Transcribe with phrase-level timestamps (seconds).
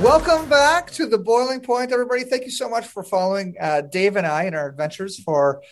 [0.00, 2.24] Welcome back to the Boiling Point, everybody.
[2.24, 5.62] Thank you so much for following uh, Dave and I in our adventures for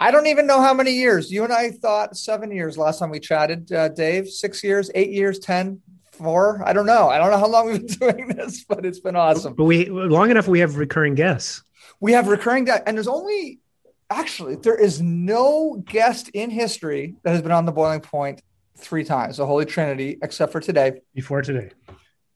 [0.00, 1.30] I don't even know how many years.
[1.30, 4.26] You and I thought seven years last time we chatted, uh, Dave.
[4.30, 6.62] Six years, eight years, ten, four.
[6.66, 7.10] I don't know.
[7.10, 9.52] I don't know how long we've been doing this, but it's been awesome.
[9.52, 10.48] But we long enough.
[10.48, 11.62] We have recurring guests.
[12.00, 13.58] We have recurring guests, and there's only
[14.08, 18.40] actually there is no guest in history that has been on the Boiling Point
[18.78, 21.02] three times, the Holy Trinity, except for today.
[21.14, 21.70] Before today,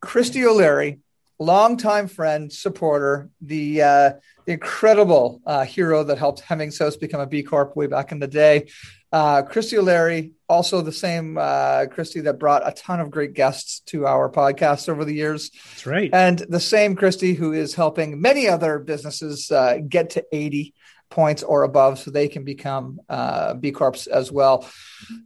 [0.05, 0.99] Kristy O'Leary
[1.39, 4.11] longtime friend, supporter, the, uh,
[4.47, 8.19] the incredible uh, hero that helped Hemmings House become a B Corp way back in
[8.19, 8.69] the day.
[9.13, 13.81] Uh, Kristy O'Leary, also the same uh, Kristy that brought a ton of great guests
[13.87, 15.51] to our podcast over the years.
[15.51, 16.11] That's right.
[16.15, 20.73] And the same Kristy who is helping many other businesses uh, get to 80
[21.11, 24.67] points or above so they can become uh, B Corps as well.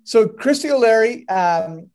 [0.02, 1.90] So, Kristy O'Leary, um,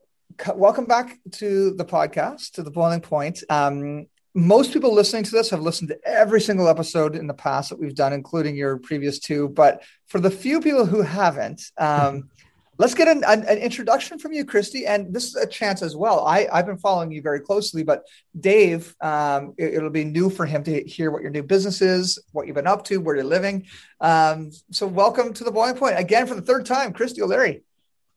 [0.56, 3.44] welcome back to the podcast, to the Boiling Point.
[3.50, 7.70] Um, most people listening to this have listened to every single episode in the past
[7.70, 9.50] that we've done, including your previous two.
[9.50, 12.30] But for the few people who haven't, um,
[12.78, 14.88] let's get an, an, an, introduction from you, Kristy.
[14.88, 16.26] And this is a chance as well.
[16.26, 18.04] I, have been following you very closely, but
[18.40, 22.18] Dave, um, it, will be new for him to hear what your new business is,
[22.32, 23.68] what you've been up to, where you're living.
[24.00, 27.64] Um, so, welcome to the Boiling Point again for the third time, Kristy O'Leary.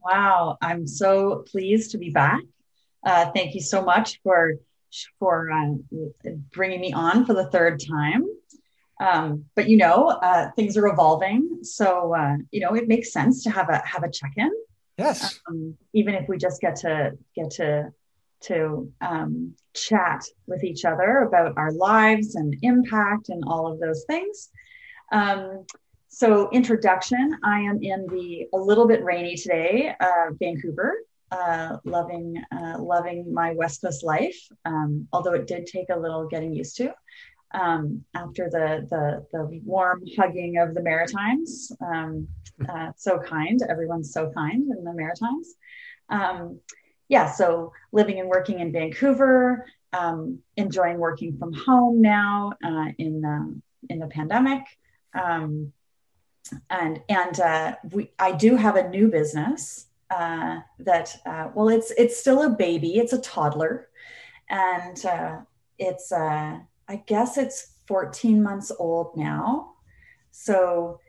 [0.05, 2.43] Wow, I'm so pleased to be back.
[3.05, 4.55] Uh, thank you so much for
[5.19, 8.25] for uh, bringing me on for the third time.
[9.01, 13.43] Um, but you know, uh, things are evolving, so uh, you know it makes sense
[13.45, 14.53] to have a have a check in.
[14.99, 15.41] Yes.
[15.49, 17.91] Um, even if we just get to get to
[18.43, 24.05] to um, chat with each other about our lives and impact and all of those
[24.07, 24.51] things.
[25.13, 25.65] Um,
[26.15, 30.95] so, introduction I am in the a little bit rainy today, uh, Vancouver,
[31.33, 34.39] uh, loving uh, loving my West Coast life.
[34.65, 36.95] Um, although it did take a little getting used to
[37.53, 41.73] um, after the, the, the warm hugging of the Maritimes.
[41.81, 42.29] Um,
[42.69, 45.55] uh, so kind, everyone's so kind in the Maritimes.
[46.11, 46.61] Um,
[47.09, 53.25] yeah, so living and working in Vancouver, um, enjoying working from home now uh, in
[53.25, 54.63] um, in the pandemic.
[55.13, 55.73] Um,
[56.71, 61.93] and and uh, we, I do have a new business uh, that uh, well, it's
[61.93, 63.89] it's still a baby, it's a toddler,
[64.49, 65.39] and uh,
[65.79, 69.75] it's uh, I guess it's 14 months old now,
[70.31, 71.01] so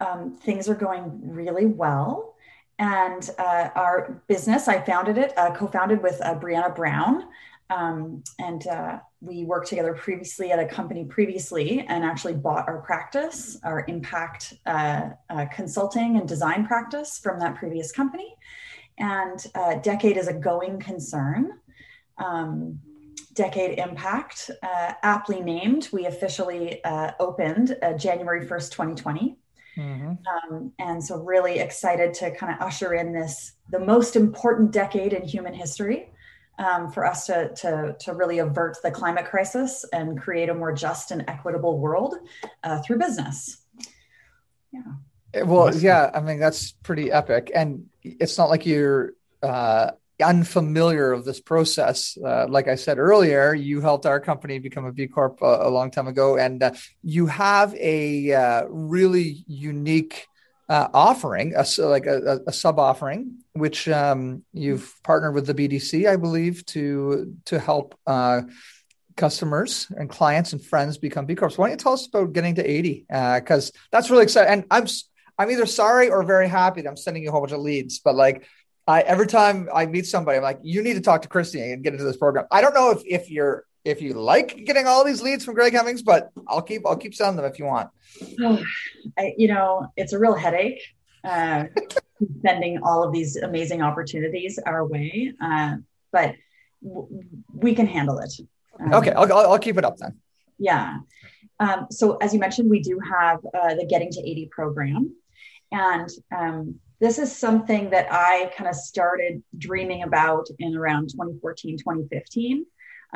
[0.00, 2.34] um, things are going really well.
[2.78, 7.28] And uh, our business, I founded it, co-founded with Brianna Brown,
[7.70, 12.80] um, and uh, we worked together previously at a company previously and actually bought our
[12.82, 18.34] practice, our impact uh, uh, consulting and design practice from that previous company.
[18.98, 21.52] And uh, Decade is a going concern.
[22.18, 22.80] Um,
[23.34, 29.36] Decade Impact, uh, aptly named, we officially uh, opened January 1st, 2020.
[29.78, 30.52] Mm-hmm.
[30.52, 35.12] Um, and so, really excited to kind of usher in this the most important decade
[35.12, 36.10] in human history
[36.60, 40.72] um, for us to, to, to really avert the climate crisis and create a more
[40.72, 42.14] just and equitable world
[42.62, 43.64] uh, through business.
[44.72, 45.42] Yeah.
[45.44, 47.50] Well, yeah, I mean, that's pretty epic.
[47.54, 52.18] And it's not like you're uh, unfamiliar of this process.
[52.22, 55.70] Uh, like I said earlier, you helped our company become a B Corp a, a
[55.70, 56.72] long time ago, and uh,
[57.02, 60.26] you have a uh, really unique
[60.70, 66.08] uh, offering, a, like a, a, sub offering, which um, you've partnered with the BDC,
[66.08, 68.42] I believe, to to help uh,
[69.16, 71.50] customers and clients and friends become B Corps.
[71.58, 73.06] Why don't you tell us about getting to 80?
[73.08, 74.52] Because uh, that's really exciting.
[74.52, 74.86] And I'm
[75.36, 77.98] I'm either sorry or very happy that I'm sending you a whole bunch of leads,
[77.98, 78.46] but like
[78.86, 81.82] I, every time I meet somebody, I'm like, you need to talk to Kristy and
[81.82, 82.46] get into this program.
[82.48, 85.72] I don't know if if you're if you like getting all these leads from Greg
[85.72, 87.90] Hemmings, but I'll keep I'll keep sending them if you want.
[88.40, 88.62] Oh,
[89.18, 90.82] I, you know, it's a real headache
[91.24, 91.64] uh,
[92.44, 95.76] sending all of these amazing opportunities our way, uh,
[96.12, 96.34] but
[96.82, 97.24] w-
[97.54, 98.32] we can handle it.
[98.78, 100.18] Um, okay, I'll, I'll, I'll keep it up then.
[100.58, 100.98] Yeah.
[101.58, 105.14] Um, so as you mentioned, we do have uh, the Getting to 80 program,
[105.72, 111.78] and um, this is something that I kind of started dreaming about in around 2014,
[111.78, 112.66] 2015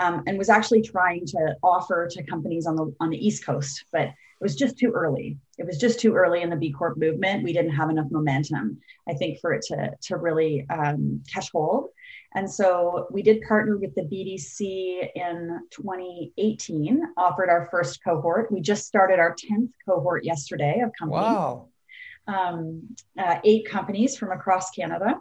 [0.01, 3.85] um, and was actually trying to offer to companies on the on the East Coast,
[3.93, 5.39] but it was just too early.
[5.59, 7.45] It was just too early in the B Corp movement.
[7.45, 11.91] We didn't have enough momentum, I think, for it to to really um, catch hold.
[12.35, 18.51] And so we did partner with the BDC in 2018, offered our first cohort.
[18.51, 21.23] We just started our 10th cohort yesterday of companies.
[21.23, 21.69] Wow.
[22.27, 25.21] Um, uh, eight companies from across Canada.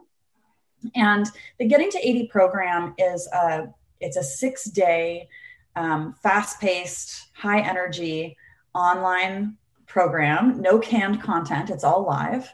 [0.95, 1.27] And
[1.59, 3.67] the Getting to 80 program is a,
[3.99, 5.27] it's a six day,
[5.75, 8.37] um, fast paced, high energy
[8.73, 9.57] online
[9.87, 12.51] program, no canned content, it's all live.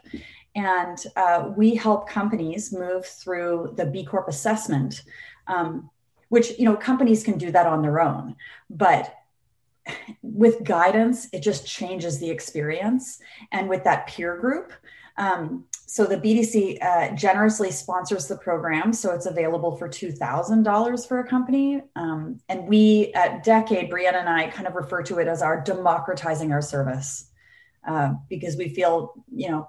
[0.54, 5.02] And uh, we help companies move through the B Corp assessment,
[5.46, 5.88] um,
[6.28, 8.36] which, you know, companies can do that on their own.
[8.68, 9.14] But
[10.22, 13.20] with guidance, it just changes the experience.
[13.52, 14.72] And with that peer group,
[15.20, 20.62] um, so the BDC uh, generously sponsors the program, so it's available for two thousand
[20.62, 21.82] dollars for a company.
[21.94, 25.60] Um, and we at Decade, Brianna and I kind of refer to it as our
[25.60, 27.26] democratizing our service
[27.86, 29.68] uh, because we feel, you know,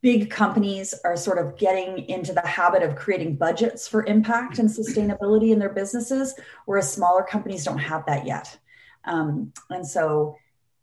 [0.00, 4.68] big companies are sort of getting into the habit of creating budgets for impact and
[4.68, 6.34] sustainability in their businesses,
[6.64, 8.58] whereas smaller companies don't have that yet.
[9.04, 10.36] Um, and so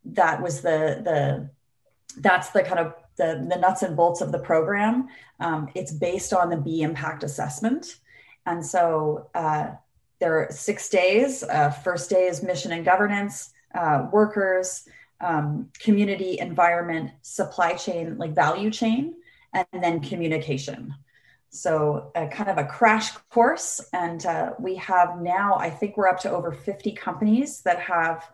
[0.05, 1.49] that was the the
[2.21, 5.07] that's the kind of the, the nuts and bolts of the program.
[5.39, 7.99] Um, it's based on the B impact assessment.
[8.45, 9.71] And so uh,
[10.19, 11.43] there are six days.
[11.43, 14.87] Uh, first day is mission and governance, uh, workers,
[15.21, 19.15] um, community, environment, supply chain, like value chain,
[19.53, 20.93] and then communication.
[21.49, 23.79] So, kind of a crash course.
[23.93, 28.27] And uh, we have now, I think we're up to over 50 companies that have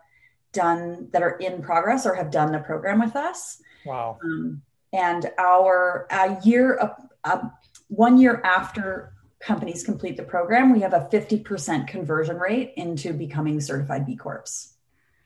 [0.52, 3.60] done, that are in progress or have done the program with us.
[3.84, 4.18] Wow.
[4.24, 6.78] Um, and our a year
[7.24, 7.48] uh,
[7.88, 13.60] one year after companies complete the program we have a 50% conversion rate into becoming
[13.60, 14.74] certified b corps.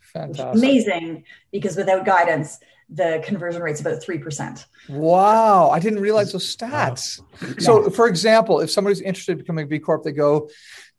[0.01, 0.55] Fantastic.
[0.55, 2.59] amazing because without guidance
[2.91, 7.21] the conversion rate's about 3% wow i didn't realize those stats.
[7.43, 7.55] Wow.
[7.59, 10.49] so for example if somebody's interested in becoming a b corp they go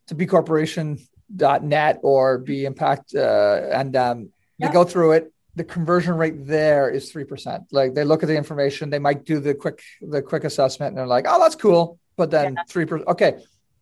[0.08, 4.30] to bcorporation.net or b impact uh, and um,
[4.60, 7.66] they go through it the conversion rate there is 3%.
[7.72, 10.98] Like they look at the information, they might do the quick the quick assessment and
[10.98, 12.64] they're like, "Oh, that's cool." But then yeah.
[12.70, 13.38] 3% okay.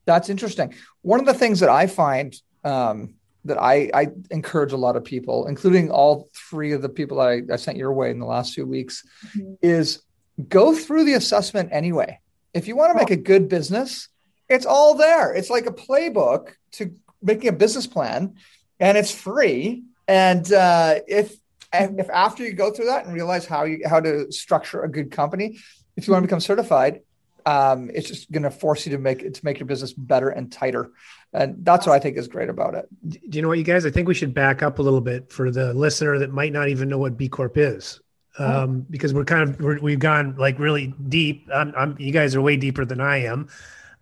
[0.06, 0.74] That's interesting.
[1.02, 3.16] One of the things that I find um,
[3.46, 7.42] that I, I encourage a lot of people, including all three of the people I,
[7.52, 9.04] I sent your way in the last few weeks,
[9.36, 9.54] mm-hmm.
[9.62, 10.02] is
[10.50, 12.20] go through the assessment anyway.
[12.54, 14.10] If you want to make a good business,
[14.50, 15.34] it's all there.
[15.34, 18.36] It's like a playbook to making a business plan,
[18.80, 19.84] and it's free.
[20.08, 21.36] And uh, if
[21.74, 25.12] if after you go through that and realize how you how to structure a good
[25.12, 25.60] company,
[25.96, 27.02] if you want to become certified,
[27.46, 30.52] um, it's just going to force you to make to make your business better and
[30.52, 30.92] tighter,
[31.34, 32.88] and that's what I think is great about it.
[33.08, 33.86] Do you know what, you guys?
[33.86, 36.70] I think we should back up a little bit for the listener that might not
[36.70, 38.00] even know what B Corp is,
[38.40, 38.64] oh.
[38.64, 41.50] um, because we're kind of we have gone like really deep.
[41.54, 43.50] I'm, I'm, you guys are way deeper than I am.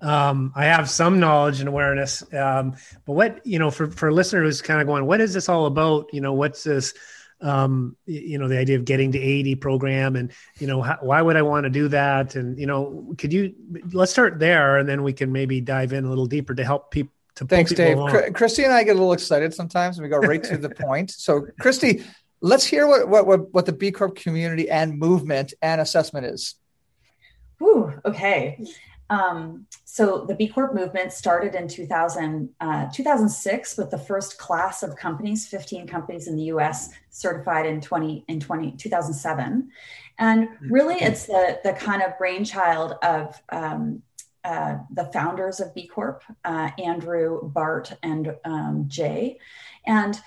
[0.01, 2.75] Um, I have some knowledge and awareness, um,
[3.05, 5.47] but what you know for for a listener who's kind of going, what is this
[5.47, 6.07] all about?
[6.13, 6.93] You know, what's this?
[7.41, 11.21] Um, you know, the idea of getting to 80 program and, you know, how, why
[11.21, 12.35] would I want to do that?
[12.35, 13.55] And, you know, could you,
[13.93, 16.91] let's start there and then we can maybe dive in a little deeper to help
[16.91, 17.13] people.
[17.35, 17.97] To Thanks, Dave.
[17.97, 18.11] Along.
[18.11, 21.11] Kristy and I get a little excited sometimes and we go right to the point.
[21.11, 22.03] So Kristy,
[22.41, 26.55] let's hear what, what, what, what the B Corp community and movement and assessment is.
[27.61, 28.59] Ooh, okay.
[29.11, 34.83] Um, so the B Corp movement started in 2000, uh, 2006 with the first class
[34.83, 39.69] of companies, 15 companies in the US certified in 20 in 20, 2007.
[40.17, 44.01] And really it's the, the kind of brainchild of um,
[44.45, 49.39] uh, the founders of B Corp, uh, Andrew, Bart, and um, Jay.
[49.85, 50.17] And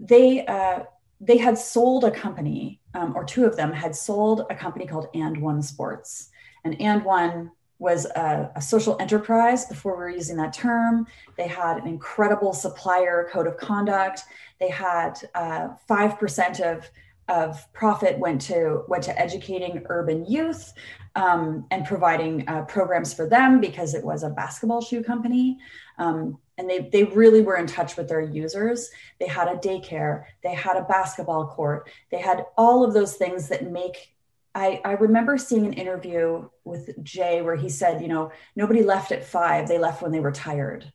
[0.00, 0.80] they, uh,
[1.20, 5.06] they had sold a company, um, or two of them had sold a company called
[5.14, 6.30] And One Sports.
[6.64, 11.04] And And One was a, a, social enterprise before we were using that term.
[11.36, 14.22] They had an incredible supplier code of conduct.
[14.60, 16.88] They had uh, five uh, percent of
[17.28, 20.72] of profit went to went to educating urban youth
[21.16, 25.58] um, and providing uh, programs for them because it was a basketball shoe company.
[25.98, 28.90] Um, and they, they really were in touch with their users.
[29.18, 33.48] They had a daycare, they had a basketball court, they had all of those things
[33.48, 34.11] that make
[34.54, 39.12] I, I remember seeing an interview with Jay where he said, you know, nobody left
[39.12, 40.92] at five, they left when they were tired.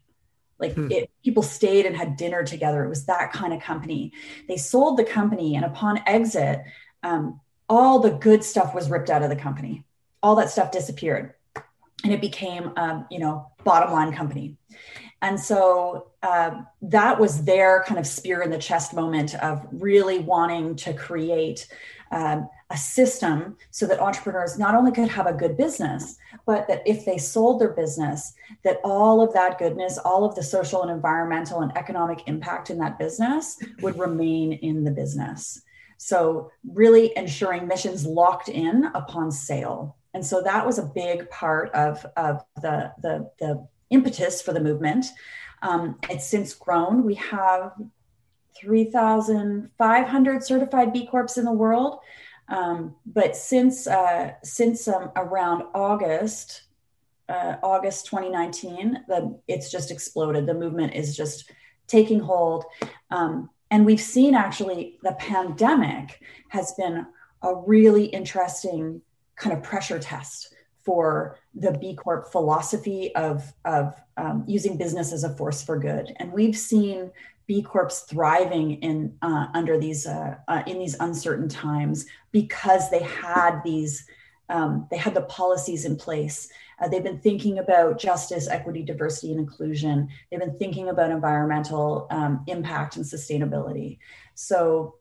[0.59, 0.91] Like hmm.
[0.91, 2.83] it, people stayed and had dinner together.
[2.83, 4.13] It was that kind of company.
[4.47, 6.61] They sold the company, and upon exit,
[7.03, 9.83] um, all the good stuff was ripped out of the company.
[10.23, 11.35] All that stuff disappeared,
[12.03, 14.57] and it became, um, you know, bottom line company.
[15.21, 20.19] And so uh, that was their kind of spear in the chest moment of really
[20.19, 21.67] wanting to create
[22.11, 26.83] um, a system so that entrepreneurs not only could have a good business, but that
[26.85, 28.33] if they sold their business,
[28.63, 32.77] that all of that goodness, all of the social and environmental and economic impact in
[32.77, 35.61] that business would remain in the business.
[35.97, 39.95] So, really ensuring missions locked in upon sale.
[40.13, 44.59] And so that was a big part of, of the, the, the impetus for the
[44.59, 45.05] movement.
[45.61, 47.03] Um, it's since grown.
[47.03, 47.73] We have
[48.59, 51.99] 3,500 certified B Corps in the world.
[52.49, 56.63] Um, but since uh, since um, around August,
[57.29, 60.45] uh, August 2019, the, it's just exploded.
[60.45, 61.51] The movement is just
[61.87, 62.65] taking hold.
[63.11, 67.05] Um, and we've seen actually the pandemic has been
[67.41, 69.01] a really interesting
[69.35, 75.25] kind of pressure test for the B Corp philosophy of, of um, using business as
[75.25, 76.13] a force for good.
[76.17, 77.11] And we've seen
[77.47, 83.03] B Corps thriving in uh, under these uh, uh, in these uncertain times because they
[83.03, 84.05] had these
[84.49, 86.49] um, they had the policies in place.
[86.79, 90.09] Uh, they've been thinking about justice, equity, diversity, and inclusion.
[90.29, 93.97] They've been thinking about environmental um, impact and sustainability.
[94.35, 94.95] So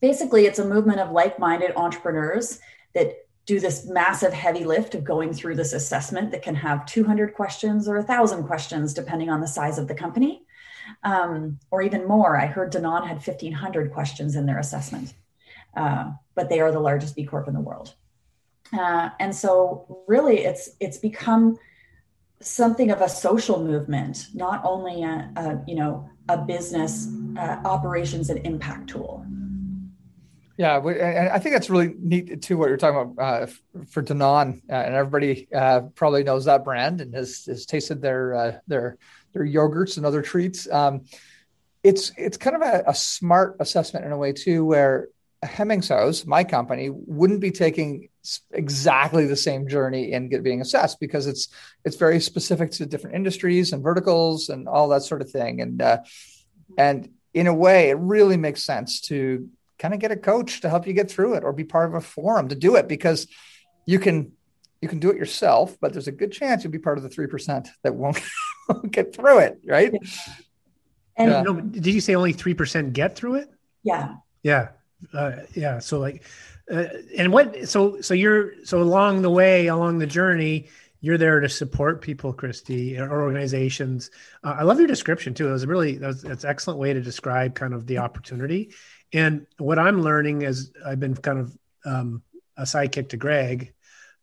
[0.00, 2.60] basically, it's a movement of like-minded entrepreneurs
[2.94, 3.14] that
[3.46, 7.88] do this massive heavy lift of going through this assessment that can have 200 questions
[7.88, 10.44] or 1,000 questions, depending on the size of the company
[11.02, 12.36] um, or even more.
[12.36, 15.14] I heard Danone had 1,500 questions in their assessment,
[15.76, 17.94] uh, but they are the largest B Corp in the world.
[18.72, 21.58] Uh, and so, really, it's it's become
[22.40, 28.30] something of a social movement, not only a, a you know a business uh, operations
[28.30, 29.26] and impact tool.
[30.56, 32.56] Yeah, and I think that's really neat too.
[32.56, 33.46] What you're talking about uh,
[33.88, 38.34] for Danone, uh, and everybody uh, probably knows that brand and has, has tasted their
[38.34, 38.96] uh, their
[39.32, 40.70] their yogurts and other treats.
[40.70, 41.06] Um,
[41.82, 45.08] it's it's kind of a, a, smart assessment in a way too, where
[45.42, 48.08] Hemmings House, my company, wouldn't be taking
[48.52, 51.48] exactly the same journey in get, being assessed because it's
[51.84, 55.60] it's very specific to different industries and verticals and all that sort of thing.
[55.60, 55.98] And uh,
[56.78, 60.68] and in a way, it really makes sense to kind of get a coach to
[60.68, 63.26] help you get through it or be part of a forum to do it because
[63.86, 64.32] you can
[64.80, 67.08] you can do it yourself, but there's a good chance you'll be part of the
[67.08, 68.20] three percent that won't
[68.90, 69.92] get through it, right?
[71.16, 71.42] And yeah.
[71.42, 73.48] no, did you say only three percent get through it?
[73.82, 74.16] Yeah.
[74.42, 74.68] Yeah.
[75.12, 75.78] Uh, yeah.
[75.78, 76.24] So like,
[76.70, 76.84] uh,
[77.16, 77.68] and what?
[77.68, 80.68] So so you're so along the way, along the journey,
[81.00, 84.10] you're there to support people, Kristy, or organizations.
[84.42, 85.48] Uh, I love your description too.
[85.48, 88.72] It was a really that's an excellent way to describe kind of the opportunity.
[89.14, 91.56] And what I'm learning as I've been kind of
[91.86, 92.22] um,
[92.56, 93.72] a sidekick to Greg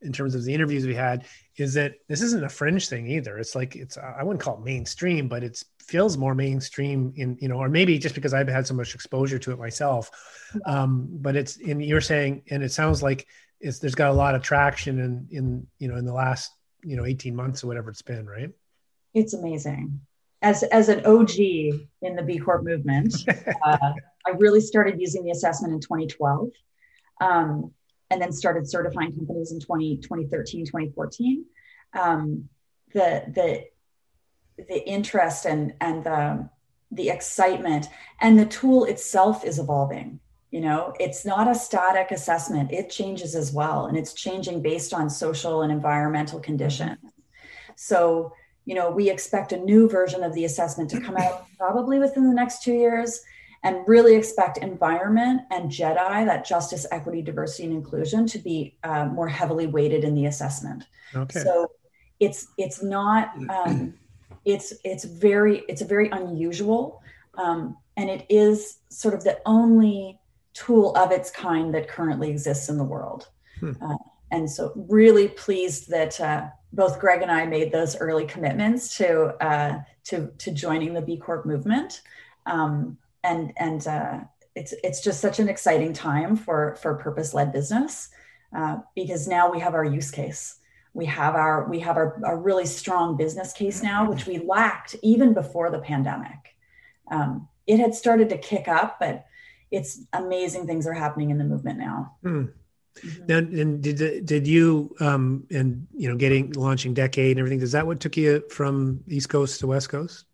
[0.02, 1.26] in terms of the interviews we had
[1.58, 3.38] is that this isn't a fringe thing either.
[3.38, 7.48] It's like it's I wouldn't call it mainstream, but it feels more mainstream in you
[7.48, 10.12] know, or maybe just because I've had so much exposure to it myself.
[10.66, 13.28] Um, but it's and you're saying, and it sounds like
[13.62, 16.52] it's there's got a lot of traction in in you know in the last
[16.84, 18.50] you know 18 months or whatever it's been, right?
[19.14, 20.02] It's amazing.
[20.42, 21.38] As as an OG
[22.02, 23.14] in the B Corp movement,
[23.66, 23.94] uh,
[24.26, 26.50] I really started using the assessment in 2012.
[27.20, 27.72] Um,
[28.12, 31.46] and then started certifying companies in 20, 2013, 2014.
[31.94, 32.50] Um,
[32.94, 33.66] the, the,
[34.68, 36.50] the interest and, and the,
[36.92, 37.88] the excitement
[38.20, 40.20] and the tool itself is evolving.
[40.52, 43.86] You know, it's not a static assessment, it changes as well.
[43.86, 46.98] And it's changing based on social and environmental conditions.
[47.78, 48.34] So,
[48.66, 52.28] you know, we expect a new version of the assessment to come out probably within
[52.28, 53.22] the next two years
[53.64, 59.06] and really expect environment and JEDI, that justice, equity, diversity, and inclusion, to be uh,
[59.06, 60.88] more heavily weighted in the assessment.
[61.16, 61.40] Okay.
[61.40, 61.72] So
[62.20, 63.94] it's it's not um,
[64.46, 67.02] it's it's very it's a very unusual
[67.36, 70.20] um, and it is sort of the only
[70.54, 73.30] tool of its kind that currently exists in the world.
[73.60, 73.74] Hmm.
[73.82, 73.98] Uh,
[74.32, 79.36] and so really pleased that uh, both Greg and I made those early commitments to
[79.44, 82.02] uh, to to joining the B Corp movement.
[82.46, 84.20] Um, and and uh,
[84.56, 88.10] it's it's just such an exciting time for for purpose led business
[88.56, 90.58] uh, because now we have our use case
[90.94, 94.96] we have our we have our, our really strong business case now which we lacked
[95.02, 96.56] even before the pandemic
[97.12, 99.26] um, it had started to kick up but
[99.70, 102.46] it's amazing things are happening in the movement now hmm.
[103.00, 103.26] Mm-hmm.
[103.26, 107.62] Now, and did did you um and you know getting launching decade and everything?
[107.62, 110.26] Is that what took you from East Coast to West Coast?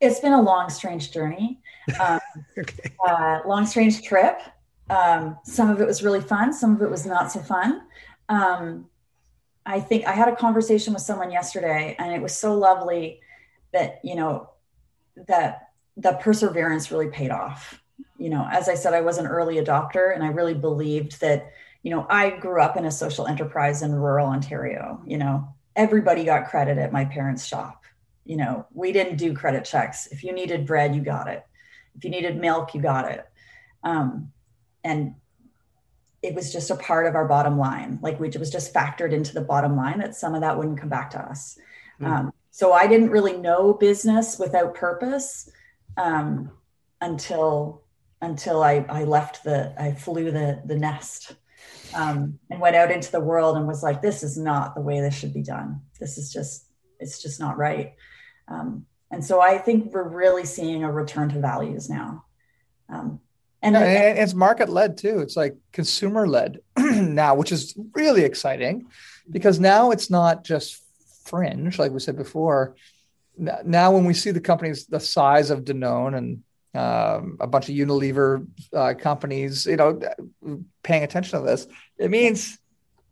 [0.00, 1.60] It's been a long, strange journey.
[2.00, 2.18] Um,
[2.58, 2.92] okay.
[3.06, 4.40] uh, long, strange trip.
[4.90, 6.52] Um, some of it was really fun.
[6.52, 7.82] Some of it was not so fun.
[8.28, 8.86] Um,
[9.64, 13.20] I think I had a conversation with someone yesterday, and it was so lovely.
[13.72, 14.50] that you know
[15.28, 17.81] that the perseverance really paid off
[18.22, 21.52] you know as i said i was an early adopter and i really believed that
[21.82, 25.48] you know i grew up in a social enterprise in rural ontario you know.
[25.74, 27.84] Everybody got credit at my parents shop.
[28.24, 30.06] You know we didn't do credit checks.
[30.06, 31.44] If you needed bread you got it.
[31.96, 33.26] If you needed milk you got it.
[33.82, 34.32] Um,
[34.84, 35.14] and
[36.20, 37.98] it was just a part of our bottom line.
[38.02, 40.78] Like we, it was just factored into the bottom line that some of that wouldn't
[40.78, 41.58] come back to us.
[42.00, 42.06] Mm.
[42.06, 45.50] um, so i didn't really know business without purpose
[45.96, 46.50] um,
[47.00, 47.81] until
[48.22, 51.34] until I, I left the I flew the the nest
[51.94, 55.00] um, and went out into the world and was like, this is not the way
[55.00, 55.82] this should be done.
[56.00, 56.66] This is just
[57.00, 57.94] it's just not right.
[58.48, 62.24] Um, and so I think we're really seeing a return to values now.
[62.88, 63.20] Um,
[63.60, 65.20] and, yeah, and it's market led too.
[65.20, 68.86] It's like consumer led now, which is really exciting
[69.30, 70.82] because now it's not just
[71.24, 72.74] fringe, like we said before.
[73.36, 76.42] Now, when we see the companies the size of Danone and
[76.74, 80.00] um, a bunch of Unilever uh, companies, you know,
[80.82, 81.66] paying attention to this.
[81.98, 82.58] It means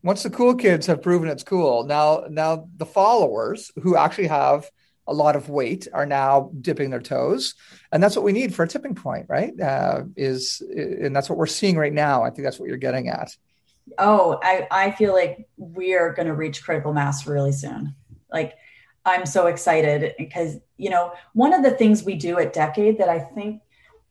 [0.02, 4.70] once the cool kids have proven it's cool, now now the followers who actually have
[5.06, 7.54] a lot of weight are now dipping their toes,
[7.92, 9.58] and that's what we need for a tipping point, right?
[9.60, 12.22] Uh, is and that's what we're seeing right now.
[12.22, 13.36] I think that's what you're getting at.
[13.98, 17.94] Oh, I I feel like we are going to reach critical mass really soon.
[18.32, 18.54] Like
[19.10, 23.08] I'm so excited because, you know, one of the things we do at Decade that
[23.08, 23.60] I think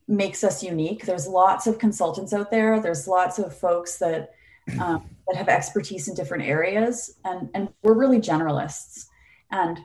[0.08, 4.32] makes us unique, there's lots of consultants out there, there's lots of folks that,
[4.80, 9.06] um, that have expertise in different areas, and, and we're really generalists.
[9.52, 9.80] And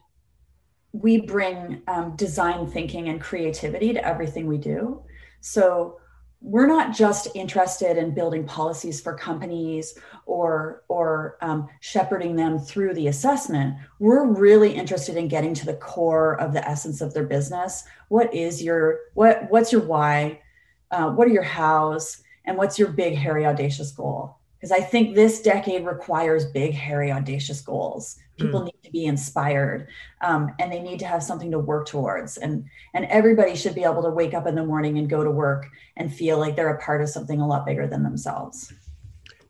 [0.92, 5.02] we bring um, design thinking and creativity to everything we do.
[5.40, 5.98] So
[6.44, 12.92] we're not just interested in building policies for companies or or um, shepherding them through
[12.92, 13.74] the assessment.
[13.98, 17.84] We're really interested in getting to the core of the essence of their business.
[18.08, 20.42] What is your what what's your why?
[20.90, 22.22] Uh, what are your hows?
[22.44, 27.12] And what's your big hairy audacious goal because i think this decade requires big hairy
[27.12, 28.16] audacious goals.
[28.38, 28.64] People mm.
[28.64, 29.88] need to be inspired
[30.20, 32.36] um, and they need to have something to work towards.
[32.38, 35.30] And and everybody should be able to wake up in the morning and go to
[35.30, 38.72] work and feel like they're a part of something a lot bigger than themselves.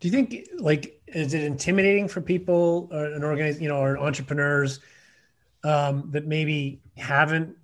[0.01, 3.99] Do you think like is it intimidating for people or an organization you know or
[3.99, 4.81] entrepreneurs
[5.63, 7.57] um, that maybe haven't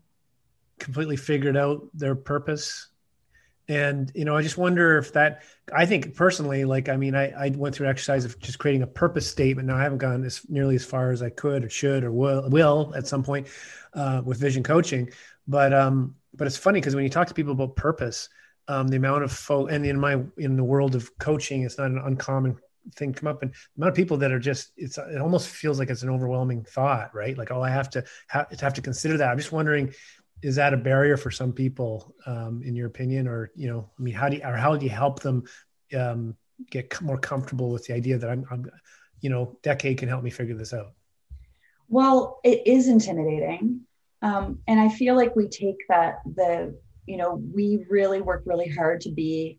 [0.78, 2.89] completely figured out their purpose
[3.70, 7.30] and you know i just wonder if that i think personally like i mean i,
[7.30, 9.68] I went through an exercise of just creating a purpose statement.
[9.68, 12.50] Now i haven't gone as nearly as far as i could or should or will
[12.50, 13.46] will at some point
[13.94, 15.10] uh, with vision coaching.
[15.46, 18.28] But um but it's funny because when you talk to people about purpose
[18.68, 21.90] um, the amount of folk and in my in the world of coaching it's not
[21.90, 22.56] an uncommon
[22.96, 23.42] thing to come up.
[23.42, 26.10] And the amount of people that are just it's it almost feels like it's an
[26.10, 27.38] overwhelming thought right?
[27.38, 29.30] Like oh i have to have to have to consider that.
[29.30, 29.92] I'm just wondering
[30.42, 33.28] is that a barrier for some people um, in your opinion?
[33.28, 35.44] Or you know i mean how do you or how do you help them
[35.96, 36.36] um,
[36.70, 38.70] get more comfortable with the idea that I'm, I'm
[39.20, 40.92] you know decade can help me figure this out?
[41.88, 43.82] Well it is intimidating.
[44.22, 48.68] Um, and i feel like we take that the you know we really work really
[48.68, 49.58] hard to be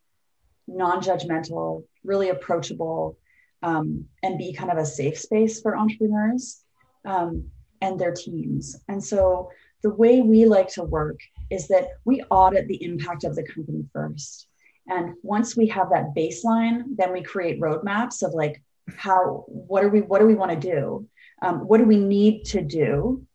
[0.68, 3.18] non-judgmental really approachable
[3.64, 6.64] um, and be kind of a safe space for entrepreneurs
[7.06, 7.50] um,
[7.82, 8.76] and their teams.
[8.88, 9.50] And so
[9.84, 13.86] the way we like to work is that we audit the impact of the company
[13.94, 14.48] first.
[14.88, 18.62] And once we have that baseline, then we create roadmaps of like
[18.98, 21.08] how what are we what do we want to do?
[21.42, 23.26] Um, what do we need to do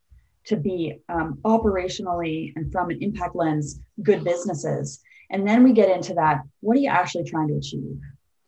[0.44, 5.00] to be um, operationally and from an impact lens good businesses?
[5.30, 6.42] And then we get into that.
[6.60, 7.98] What are you actually trying to achieve?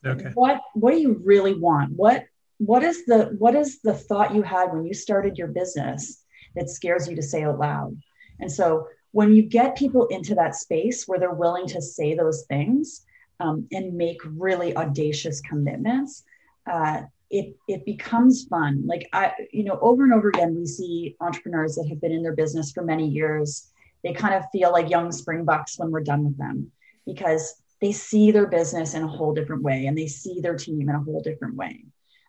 [0.07, 0.31] Okay.
[0.35, 1.93] What what do you really want?
[1.93, 2.27] What
[2.59, 6.23] what is the what is the thought you had when you started your business
[6.55, 7.97] that scares you to say out loud.
[8.41, 12.45] And so when you get people into that space where they're willing to say those
[12.45, 13.05] things
[13.41, 16.25] um, and make really audacious commitments,
[16.71, 18.87] uh, it it becomes fun.
[18.87, 22.23] Like I, you know, over and over again, we see entrepreneurs that have been in
[22.23, 23.71] their business for many years.
[24.03, 26.71] They kind of feel like young springbucks when we're done with them
[27.05, 30.89] because they see their business in a whole different way and they see their team
[30.89, 31.85] in a whole different way.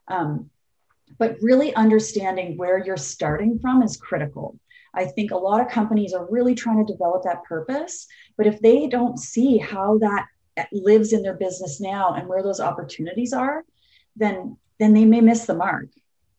[0.08, 0.50] Um,
[1.18, 4.60] but really understanding where you're starting from is critical.
[4.94, 8.60] I think a lot of companies are really trying to develop that purpose, but if
[8.60, 10.28] they don't see how that
[10.72, 13.64] lives in their business now and where those opportunities are,
[14.16, 15.90] then then they may miss the mark.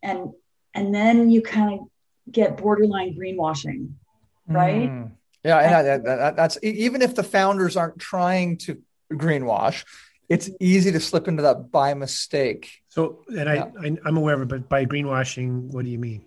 [0.02, 0.32] And
[0.74, 3.92] and then you kind of get borderline greenwashing,
[4.46, 4.90] right?
[4.90, 5.12] Mm.
[5.44, 9.84] Yeah, and that, that's even if the founders aren't trying to greenwash,
[10.28, 12.79] it's easy to slip into that by mistake.
[12.90, 16.24] So, and I, I am aware of it, but by greenwashing, what do you mean?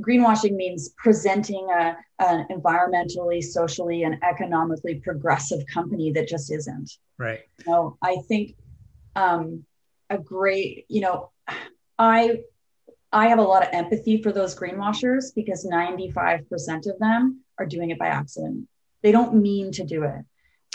[0.00, 6.92] greenwashing means presenting a, an environmentally, socially, and economically progressive company that just isn't.
[7.18, 7.40] Right.
[7.66, 8.54] Know, I think
[9.16, 9.64] um,
[10.10, 11.30] a great, you know,
[11.98, 12.40] I
[13.10, 16.44] I have a lot of empathy for those greenwashers because 95%
[16.86, 18.68] of them are doing it by accident.
[19.02, 20.24] They don't mean to do it.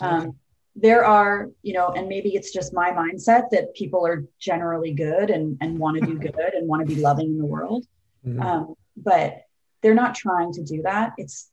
[0.01, 0.35] Um,
[0.75, 5.29] there are, you know, and maybe it's just my mindset that people are generally good
[5.29, 7.85] and, and want to do good and want to be loving in the world.
[8.25, 8.41] Mm-hmm.
[8.41, 9.43] Um, but
[9.81, 11.13] they're not trying to do that.
[11.17, 11.49] It's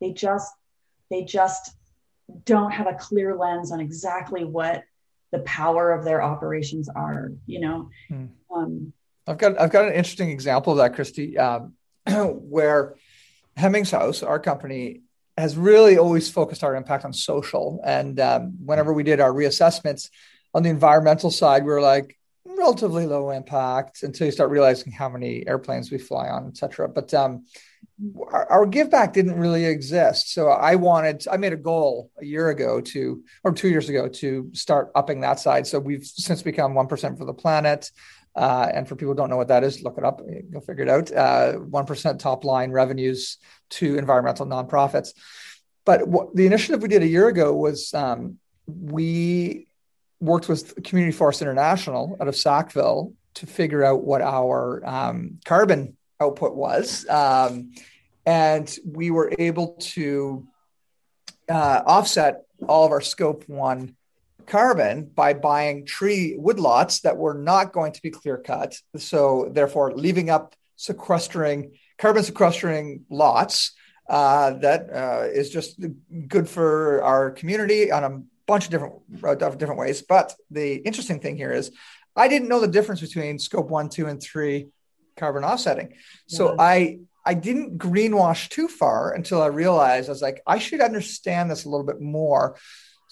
[0.00, 0.50] they just
[1.10, 1.74] they just
[2.44, 4.82] don't have a clear lens on exactly what
[5.30, 7.32] the power of their operations are.
[7.46, 8.30] You know, mm.
[8.54, 8.92] um,
[9.26, 11.74] I've got I've got an interesting example of that, Kristy, um,
[12.40, 12.96] where
[13.56, 15.02] Hemmings House, our company,
[15.40, 17.80] has really always focused our impact on social.
[17.84, 20.10] And um, whenever we did our reassessments
[20.54, 25.08] on the environmental side, we were like, relatively low impact until you start realizing how
[25.08, 26.88] many airplanes we fly on, et cetera.
[26.88, 27.44] But um,
[28.28, 30.32] our, our, give back didn't really exist.
[30.32, 34.08] So I wanted, I made a goal a year ago to, or two years ago
[34.08, 35.66] to start upping that side.
[35.66, 37.90] So we've since become 1% for the planet.
[38.36, 40.20] Uh, and for people who don't know what that is, look it up.
[40.50, 41.12] You'll figure it out.
[41.12, 43.38] Uh, 1% top line revenues
[43.70, 45.10] to environmental nonprofits.
[45.84, 49.66] But what, the initiative we did a year ago was um, we
[50.20, 55.96] worked with Community Forest International out of Sackville to figure out what our um, carbon
[56.20, 57.08] output was.
[57.08, 57.72] Um,
[58.26, 60.46] and we were able to
[61.48, 63.96] uh, offset all of our scope one
[64.46, 68.76] carbon by buying tree woodlots that were not going to be clear cut.
[68.96, 73.72] So, therefore, leaving up sequestering carbon sequestering lots
[74.08, 75.78] uh, that uh, is just
[76.26, 80.02] good for our community on a bunch of different uh, different ways.
[80.02, 81.70] But the interesting thing here is,
[82.16, 84.68] I didn't know the difference between scope one, two, and three
[85.16, 85.94] carbon offsetting.
[86.26, 86.56] So yeah.
[86.58, 91.50] I I didn't greenwash too far until I realized I was like, I should understand
[91.50, 92.56] this a little bit more.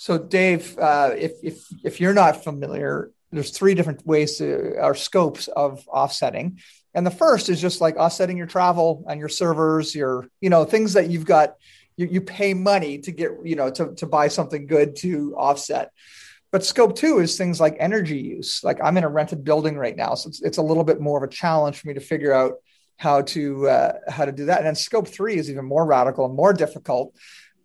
[0.00, 4.94] So Dave, uh, if if if you're not familiar, there's three different ways to, or
[4.94, 6.60] scopes of offsetting.
[6.94, 10.64] And the first is just like offsetting your travel and your servers, your, you know,
[10.64, 11.56] things that you've got
[11.96, 15.90] you, you pay money to get you know to, to buy something good to offset.
[16.52, 18.62] But scope two is things like energy use.
[18.62, 21.18] Like i'm in a rented building right now so it's, it's a little bit more
[21.18, 22.54] of a challenge for me to figure out
[22.98, 24.58] how to uh, how to do that.
[24.58, 27.14] And then scope three is even more radical and more difficult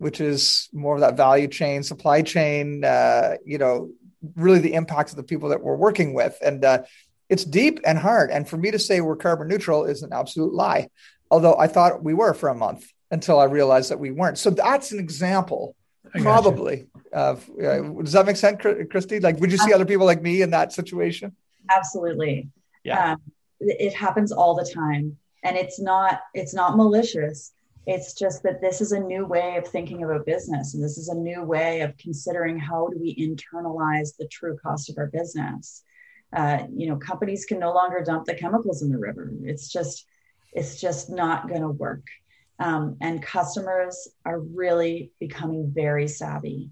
[0.04, 3.90] which is more of that value chain supply chain uh, you know
[4.36, 6.84] really the impact of the people that we're working with and uh,
[7.30, 10.54] it's deep and hard and for me to say we're carbon neutral is an absolute
[10.54, 10.88] lie
[11.32, 14.40] although i thought we were for a month until I realized that we weren't.
[14.40, 15.76] So that's an example,
[16.18, 16.88] probably.
[17.14, 19.22] Of uh, does that make sense, Kristy?
[19.22, 21.36] Like, would you see other people like me in that situation?
[21.70, 22.50] Absolutely.
[22.84, 23.14] Yeah.
[23.14, 23.22] Um,
[23.60, 27.54] it happens all the time, and it's not it's not malicious.
[27.86, 31.10] It's just that this is a new way of thinking about business, and this is
[31.10, 35.84] a new way of considering how do we internalize the true cost of our business.
[36.32, 39.32] Uh, you know, companies can no longer dump the chemicals in the river.
[39.44, 40.06] It's just
[40.54, 42.06] it's just not going to work.
[42.60, 46.70] Um, and customers are really becoming very savvy.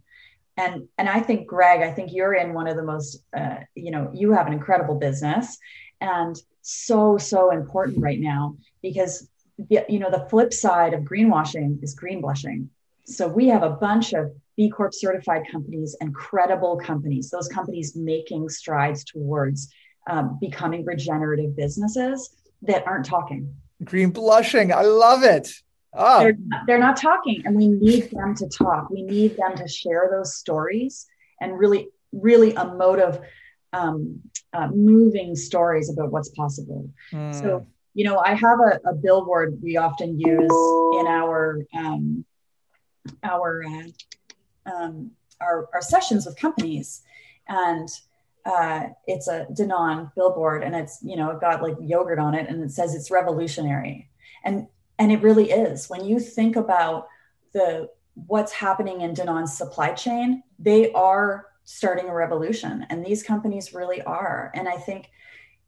[0.57, 3.91] And, and I think, Greg, I think you're in one of the most, uh, you
[3.91, 5.57] know, you have an incredible business
[5.99, 9.27] and so, so important right now because,
[9.69, 12.69] you know, the flip side of greenwashing is green blushing.
[13.05, 17.95] So we have a bunch of B Corp certified companies and credible companies, those companies
[17.95, 19.71] making strides towards
[20.09, 23.53] um, becoming regenerative businesses that aren't talking.
[23.83, 24.71] Green blushing.
[24.71, 25.51] I love it.
[25.93, 26.19] Oh.
[26.19, 28.89] They're, they're not talking, and we need them to talk.
[28.89, 31.07] We need them to share those stories
[31.41, 33.19] and really, really emotive,
[33.73, 34.21] um,
[34.53, 36.89] uh, moving stories about what's possible.
[37.11, 37.33] Mm.
[37.33, 40.51] So, you know, I have a, a, billboard we often use
[40.99, 42.25] in our um,
[43.23, 47.01] our, uh, um, our our sessions with companies,
[47.47, 47.89] and
[48.45, 52.63] uh, it's a Danone billboard, and it's you know got like yogurt on it, and
[52.63, 54.09] it says it's revolutionary.
[54.43, 57.07] And and it really is when you think about
[57.53, 57.89] the
[58.27, 64.01] what's happening in Danone's supply chain, they are starting a revolution and these companies really
[64.01, 64.51] are.
[64.53, 65.09] And I think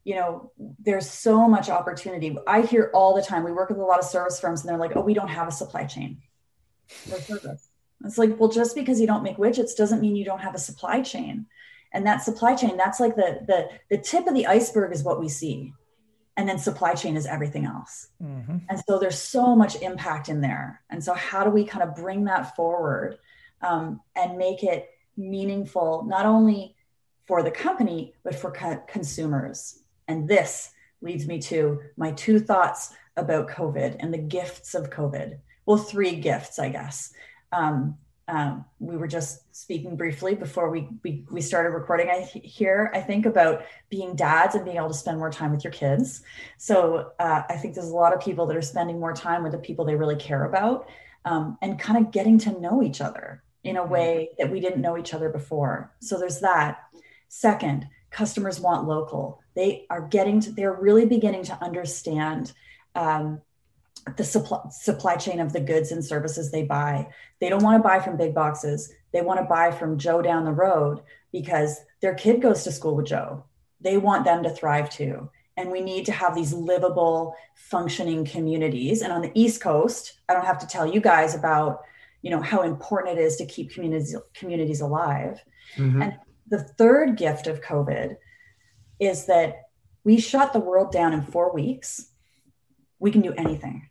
[0.04, 2.36] you know, there's so much opportunity.
[2.46, 3.42] I hear all the time.
[3.42, 5.48] We work with a lot of service firms, and they're like, "Oh, we don't have
[5.48, 6.22] a supply chain
[6.88, 7.68] for service."
[8.04, 10.58] It's like, well, just because you don't make widgets doesn't mean you don't have a
[10.58, 11.46] supply chain.
[11.92, 15.20] And that supply chain, that's like the the the tip of the iceberg is what
[15.20, 15.72] we see
[16.36, 18.58] and then supply chain is everything else mm-hmm.
[18.68, 21.94] and so there's so much impact in there and so how do we kind of
[21.94, 23.18] bring that forward
[23.62, 26.74] um, and make it meaningful not only
[27.26, 32.94] for the company but for co- consumers and this leads me to my two thoughts
[33.16, 35.38] about COVID and the gifts of COVID.
[35.66, 37.12] Well, three gifts, I guess.
[37.52, 42.90] Um, um, we were just speaking briefly before we, we, we started recording I here,
[42.94, 46.22] I think about being dads and being able to spend more time with your kids.
[46.56, 49.52] So uh, I think there's a lot of people that are spending more time with
[49.52, 50.88] the people they really care about
[51.26, 53.92] um, and kind of getting to know each other in a mm-hmm.
[53.92, 55.92] way that we didn't know each other before.
[56.00, 56.78] So there's that.
[57.28, 59.42] Second, customers want local.
[59.54, 62.52] They are getting to, they're really beginning to understand
[62.94, 63.40] um,
[64.16, 67.08] the supply, supply chain of the goods and services they buy.
[67.40, 68.92] They don't want to buy from big boxes.
[69.12, 72.96] They want to buy from Joe down the road because their kid goes to school
[72.96, 73.44] with Joe.
[73.80, 75.30] They want them to thrive too.
[75.56, 79.02] And we need to have these livable, functioning communities.
[79.02, 81.82] And on the East Coast, I don't have to tell you guys about,
[82.22, 85.42] you know, how important it is to keep communities communities alive.
[85.76, 86.02] Mm-hmm.
[86.02, 88.16] And the third gift of COVID
[88.98, 89.68] is that
[90.04, 92.08] we shut the world down in four weeks.
[92.98, 93.88] We can do anything.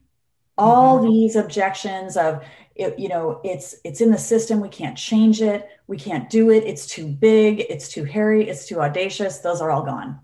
[0.57, 1.07] All mm-hmm.
[1.07, 2.43] these objections of
[2.75, 4.59] it, you know it's it's in the system.
[4.59, 5.67] We can't change it.
[5.87, 6.63] We can't do it.
[6.63, 7.59] It's too big.
[7.61, 8.47] It's too hairy.
[8.47, 9.39] It's too audacious.
[9.39, 10.19] Those are all gone.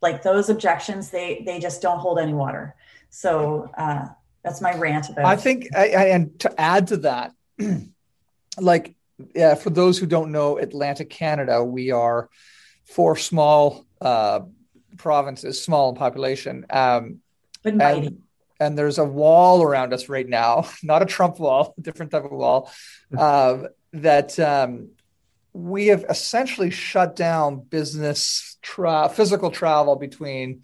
[0.00, 2.74] Like those objections they they just don't hold any water.
[3.10, 4.06] So uh,
[4.44, 7.32] that's my rant about i think I, I, and to add to that
[8.60, 8.94] like
[9.34, 12.28] yeah for those who don't know atlantic canada we are
[12.84, 14.40] four small uh,
[14.96, 17.20] provinces small in population um,
[17.62, 18.06] but mighty.
[18.08, 18.22] And,
[18.60, 22.24] and there's a wall around us right now, not a Trump wall, a different type
[22.24, 22.70] of wall,
[23.18, 24.90] uh, that um,
[25.52, 30.62] we have essentially shut down business, tra- physical travel between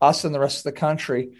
[0.00, 1.36] us and the rest of the country,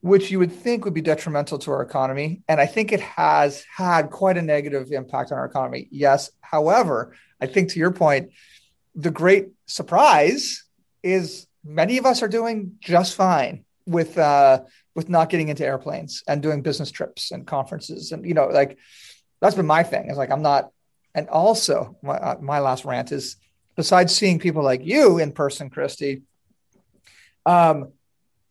[0.00, 2.42] which you would think would be detrimental to our economy.
[2.48, 5.88] And I think it has had quite a negative impact on our economy.
[5.90, 6.30] Yes.
[6.40, 8.30] However, I think to your point,
[8.94, 10.64] the great surprise
[11.02, 14.60] is many of us are doing just fine with uh,
[14.94, 18.78] with not getting into airplanes and doing business trips and conferences and you know like
[19.40, 20.10] that's been my thing.
[20.10, 20.70] Is like i'm not
[21.14, 23.36] and also my, uh, my last rant is
[23.74, 26.22] besides seeing people like you in person kristy
[27.44, 27.92] um,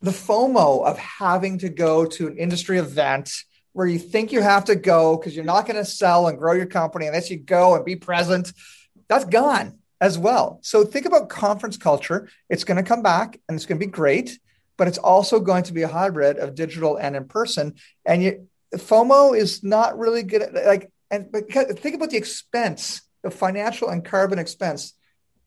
[0.01, 3.31] the fomo of having to go to an industry event
[3.73, 6.53] where you think you have to go because you're not going to sell and grow
[6.53, 8.53] your company unless you go and be present
[9.07, 13.55] that's gone as well so think about conference culture it's going to come back and
[13.55, 14.39] it's going to be great
[14.77, 17.75] but it's also going to be a hybrid of digital and in person.
[18.05, 23.01] And you, FOMO is not really good at like, and because, think about the expense,
[23.23, 24.93] the financial and carbon expense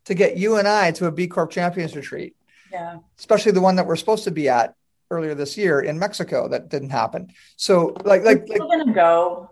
[0.07, 2.35] to get you and I to a B Corp Champions retreat.
[2.73, 2.99] Yeah.
[3.19, 4.75] Especially the one that we're supposed to be at
[5.11, 7.33] earlier this year in Mexico that didn't happen.
[7.57, 9.51] So like, like, we're like, gonna go,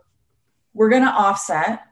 [0.75, 1.83] we're gonna offset,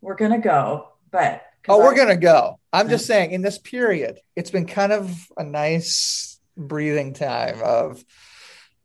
[0.00, 2.58] we're gonna go, but oh, we're gonna go.
[2.72, 8.04] I'm just saying in this period, it's been kind of a nice breathing time of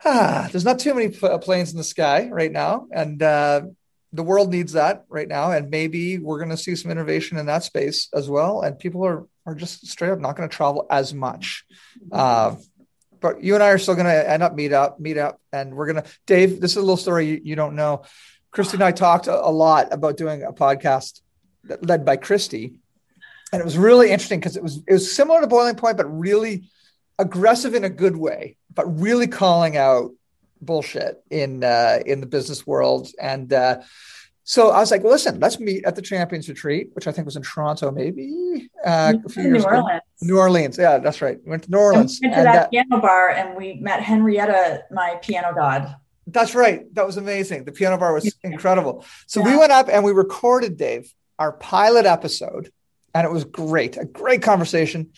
[0.03, 3.61] ah, there's not too many planes in the sky right now, and uh,
[4.13, 5.51] the world needs that right now.
[5.51, 8.61] And maybe we're going to see some innovation in that space as well.
[8.61, 11.65] And people are are just straight up not going to travel as much.
[12.11, 12.55] Uh,
[13.19, 15.75] but you and I are still going to end up meet up, meet up, and
[15.75, 16.09] we're going to.
[16.25, 18.03] Dave, this is a little story you, you don't know.
[18.53, 21.21] Kristy and I talked a, a lot about doing a podcast
[21.81, 22.75] led by Kristy,
[23.51, 26.05] and it was really interesting because it was it was similar to Boiling Point, but
[26.05, 26.69] really
[27.19, 30.11] aggressive in a good way, but really calling out
[30.61, 33.09] bullshit in uh, in the business world.
[33.19, 33.81] And uh,
[34.43, 37.25] so I was like, well, listen, let's meet at the Champions Retreat, which I think
[37.25, 39.81] was in Toronto, maybe uh, a few years New ago.
[39.81, 40.01] Orleans.
[40.21, 41.39] New Orleans, yeah, that's right.
[41.43, 42.19] We went to New Orleans.
[42.21, 45.95] And we went to and, that piano bar, and we met Henrietta, my piano god.
[46.27, 46.93] That's right.
[46.93, 47.65] That was amazing.
[47.65, 49.05] The piano bar was incredible.
[49.27, 49.51] So yeah.
[49.51, 52.71] we went up and we recorded, Dave, our pilot episode,
[53.13, 53.97] and it was great.
[53.97, 55.11] A great conversation.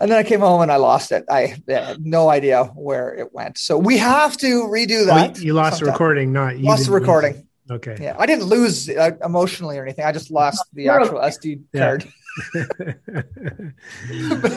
[0.00, 1.24] And then I came home and I lost it.
[1.30, 3.56] I had no idea where it went.
[3.56, 5.38] So we have to redo that.
[5.38, 5.86] you lost sometime.
[5.86, 7.46] the recording, not you lost the recording.
[7.70, 7.96] Okay.
[8.00, 10.04] Yeah, I didn't lose uh, emotionally or anything.
[10.04, 11.80] I just lost the actual SD yeah.
[11.80, 12.04] card.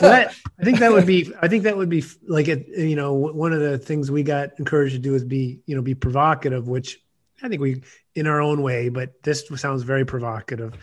[0.00, 1.32] that, I think that would be.
[1.40, 2.66] I think that would be like it.
[2.68, 5.82] You know, one of the things we got encouraged to do is be, you know,
[5.82, 6.98] be provocative, which
[7.42, 7.82] I think we,
[8.14, 10.74] in our own way, but this sounds very provocative,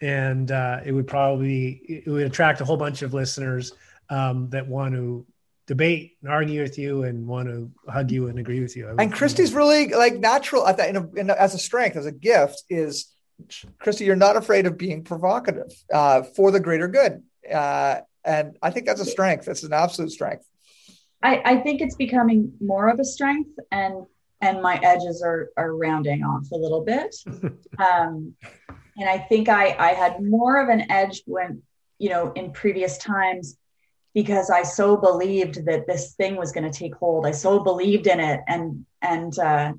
[0.00, 3.72] and uh, it would probably it would attract a whole bunch of listeners
[4.10, 5.26] um, that want to
[5.66, 8.88] debate and argue with you and want to hug you and agree with you.
[8.88, 12.04] And Kristy's really like natural at that in a, in a, as a strength, as
[12.04, 13.12] a gift is
[13.80, 17.22] Kristy, you're not afraid of being provocative uh, for the greater good.
[17.50, 19.46] Uh, and I think that's a strength.
[19.46, 20.44] That's an absolute strength.
[21.22, 24.06] I, I think it's becoming more of a strength and
[24.42, 27.14] and my edges are are rounding off a little bit.
[27.78, 28.34] um,
[28.98, 31.62] and I think I I had more of an edge when,
[31.98, 33.56] you know, in previous times
[34.12, 37.24] because I so believed that this thing was going to take hold.
[37.24, 39.72] I so believed in it, and and uh,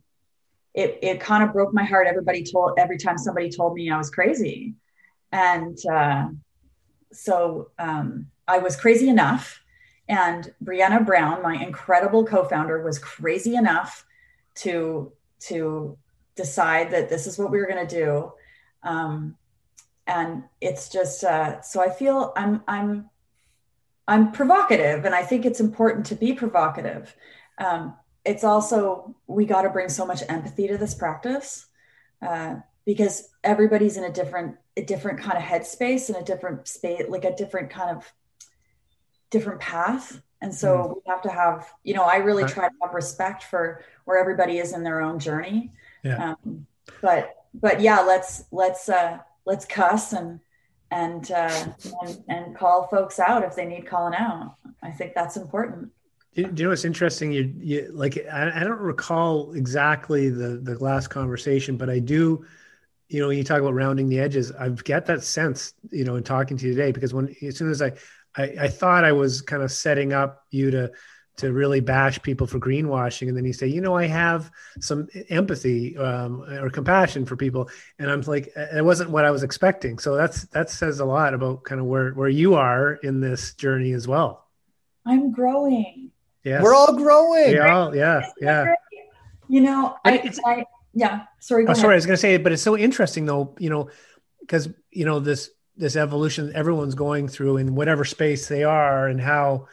[0.73, 2.07] it it kind of broke my heart.
[2.07, 4.75] Everybody told every time somebody told me I was crazy,
[5.31, 6.29] and uh,
[7.11, 9.59] so um, I was crazy enough.
[10.09, 14.03] And Brianna Brown, my incredible co-founder, was crazy enough
[14.55, 15.97] to to
[16.35, 18.31] decide that this is what we were going to do.
[18.83, 19.35] Um,
[20.07, 23.09] and it's just uh, so I feel I'm I'm
[24.07, 27.15] I'm provocative, and I think it's important to be provocative.
[27.57, 31.67] Um, it's also we got to bring so much empathy to this practice
[32.21, 37.03] uh, because everybody's in a different a different kind of headspace and a different space,
[37.07, 38.11] like a different kind of
[39.29, 40.21] different path.
[40.43, 40.95] And so mm.
[40.95, 44.57] we have to have, you know, I really try to have respect for where everybody
[44.57, 45.71] is in their own journey.
[46.03, 46.35] Yeah.
[46.43, 46.67] Um,
[47.01, 50.41] but but yeah, let's let's uh, let's cuss and
[50.91, 51.65] and, uh,
[52.01, 54.55] and and call folks out if they need calling out.
[54.83, 55.91] I think that's important.
[56.35, 57.31] Do you, know what's interesting?
[57.31, 62.45] You, you like I, I, don't recall exactly the the last conversation, but I do.
[63.07, 65.73] You know, when you talk about rounding the edges, I've got that sense.
[65.89, 67.93] You know, in talking to you today, because when as soon as I,
[68.35, 70.91] I, I thought I was kind of setting up you to
[71.35, 73.27] to really bash people for greenwashing.
[73.27, 77.69] And then you say you know i have some empathy um, or compassion for people.
[77.99, 79.99] And i'm like it wasn't what i was expecting.
[79.99, 83.53] So that's that says a lot about kind of where where you are in this
[83.55, 84.47] journey as well.
[85.05, 86.11] I'm growing.
[86.43, 87.51] Yeah we're all growing.
[87.51, 88.75] Yeah yeah yeah.
[89.49, 92.51] You know I, it's, I, yeah sorry oh, sorry i was going to say but
[92.51, 93.89] it's so interesting though you know
[94.41, 99.19] because you know this this evolution everyone's going through in whatever space they are and
[99.19, 99.67] how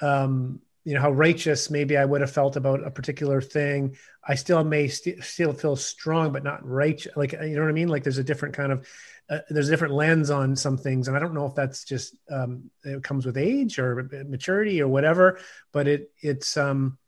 [0.00, 3.96] um you know how righteous maybe I would have felt about a particular thing.
[4.26, 7.12] I still may st- still feel strong, but not righteous.
[7.16, 7.88] Like you know what I mean?
[7.88, 8.88] Like there's a different kind of
[9.28, 12.16] uh, there's a different lens on some things, and I don't know if that's just
[12.30, 15.38] um, it comes with age or maturity or whatever.
[15.70, 16.98] But it it's um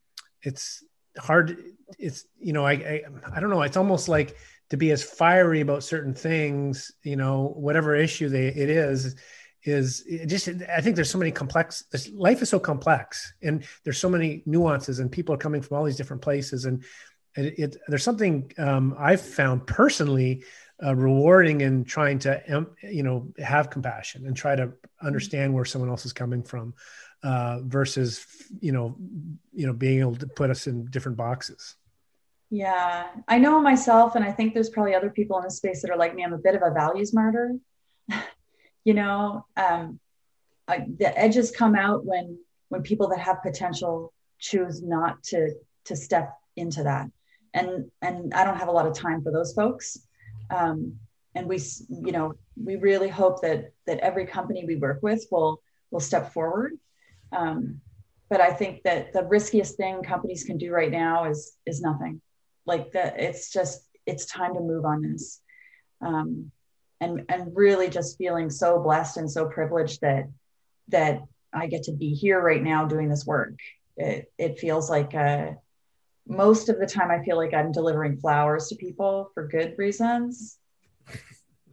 [0.43, 0.85] it's
[1.19, 1.57] hard.
[1.99, 3.03] It's you know I I,
[3.35, 3.63] I don't know.
[3.63, 4.37] It's almost like
[4.73, 6.91] to be as fiery about certain things.
[7.05, 9.15] You know whatever issue they it is
[9.65, 14.09] is just i think there's so many complex life is so complex and there's so
[14.09, 16.83] many nuances and people are coming from all these different places and
[17.37, 20.45] it, it there's something um, i've found personally
[20.85, 25.91] uh, rewarding in trying to you know have compassion and try to understand where someone
[25.91, 26.75] else is coming from
[27.23, 28.27] uh, versus
[28.61, 28.97] you know
[29.53, 31.77] you know being able to put us in different boxes
[32.53, 35.91] yeah i know myself and i think there's probably other people in this space that
[35.91, 36.23] are like me.
[36.23, 37.57] I'm a bit of a values martyr.
[38.85, 40.01] You know um,
[40.67, 42.37] I, the edges come out when
[42.69, 47.07] when people that have potential choose not to to step into that.
[47.55, 49.99] And and i don't have a lot of time for those folks.
[50.51, 50.97] Um,
[51.37, 55.63] and we you know we really hope that that every company we work with will
[55.93, 56.73] will step forward.
[57.31, 57.81] Um,
[58.29, 62.21] but i think that the riskiest thing companies can do right now is is nothing
[62.67, 65.41] like that it's just it's time to move on this
[66.01, 66.51] um,
[67.01, 70.29] and and really just feeling so blessed and so privileged that
[70.89, 71.23] that
[71.53, 73.59] I get to be here right now doing this work.
[73.97, 75.53] It it feels like uh,
[76.27, 80.59] most of the time I feel like I'm delivering flowers to people for good reasons.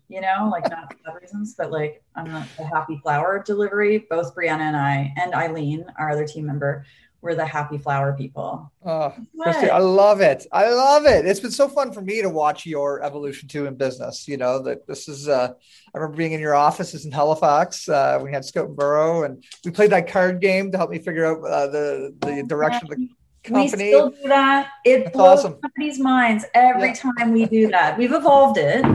[0.07, 4.07] You know, like not bad reasons, but like I'm a, a happy flower delivery.
[4.09, 6.83] Both Brianna and I, and Eileen, our other team member,
[7.21, 8.71] we're the happy flower people.
[8.85, 10.47] Oh, Kristy, I love it.
[10.53, 11.25] I love it.
[11.25, 14.27] It's been so fun for me to watch your evolution too in business.
[14.27, 15.27] You know that this is.
[15.27, 15.53] Uh,
[15.93, 17.89] I remember being in your offices in Halifax.
[17.89, 20.99] Uh, we had Scout and Burrow, and we played that card game to help me
[20.99, 23.09] figure out uh, the the direction of the
[23.43, 23.83] company.
[23.83, 24.69] We still do that.
[24.85, 25.55] It That's blows awesome.
[25.55, 26.93] companies' minds every yeah.
[26.93, 27.97] time we do that.
[27.97, 28.85] We've evolved it,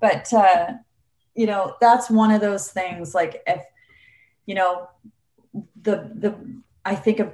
[0.00, 0.72] but uh,
[1.34, 3.14] you know that's one of those things.
[3.14, 3.62] Like if
[4.46, 4.88] you know
[5.82, 6.34] the the
[6.86, 7.30] I think of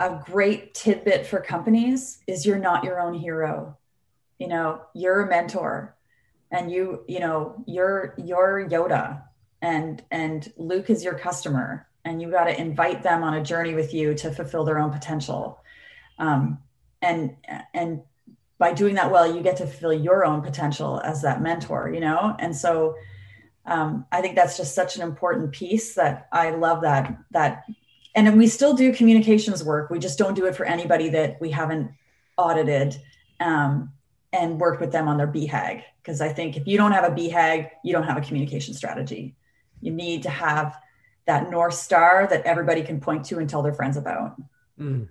[0.00, 3.76] a great tidbit for companies is you're not your own hero.
[4.38, 5.96] You know, you're a mentor
[6.50, 9.22] and you, you know, you're you're Yoda
[9.62, 13.74] and and Luke is your customer and you got to invite them on a journey
[13.74, 15.58] with you to fulfill their own potential.
[16.18, 16.58] Um,
[17.00, 17.36] and
[17.72, 18.02] and
[18.58, 22.00] by doing that well, you get to fulfill your own potential as that mentor, you
[22.00, 22.36] know?
[22.38, 22.94] And so
[23.66, 27.64] um, I think that's just such an important piece that I love that that
[28.14, 29.90] and we still do communications work.
[29.90, 31.90] We just don't do it for anybody that we haven't
[32.36, 33.00] audited
[33.40, 33.92] um,
[34.32, 37.14] and worked with them on their BHAG because i think if you don't have a
[37.14, 39.34] BHAG you don't have a communication strategy.
[39.80, 40.76] You need to have
[41.26, 44.36] that north star that everybody can point to and tell their friends about.
[44.80, 45.08] Mm.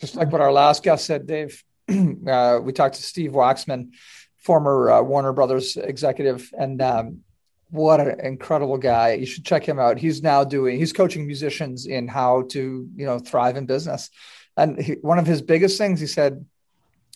[0.00, 1.62] just like what our last guest said dave
[2.26, 3.90] uh, we talked to steve waxman
[4.38, 7.20] former uh, warner brothers executive and um,
[7.70, 9.14] what an incredible guy.
[9.14, 9.98] You should check him out.
[9.98, 14.10] He's now doing, he's coaching musicians in how to, you know, thrive in business.
[14.56, 16.44] And he, one of his biggest things he said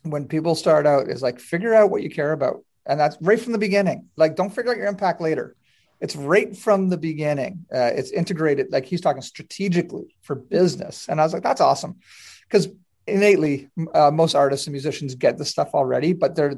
[0.03, 2.65] when people start out is like, figure out what you care about.
[2.87, 4.09] And that's right from the beginning.
[4.17, 5.55] Like, don't figure out your impact later.
[6.01, 7.67] It's right from the beginning.
[7.73, 11.09] Uh, it's integrated, like he's talking strategically for business.
[11.09, 11.97] And I was like, that's awesome.
[12.45, 12.69] Because
[13.07, 16.55] innately, uh, most artists and musicians get this stuff already, but they're,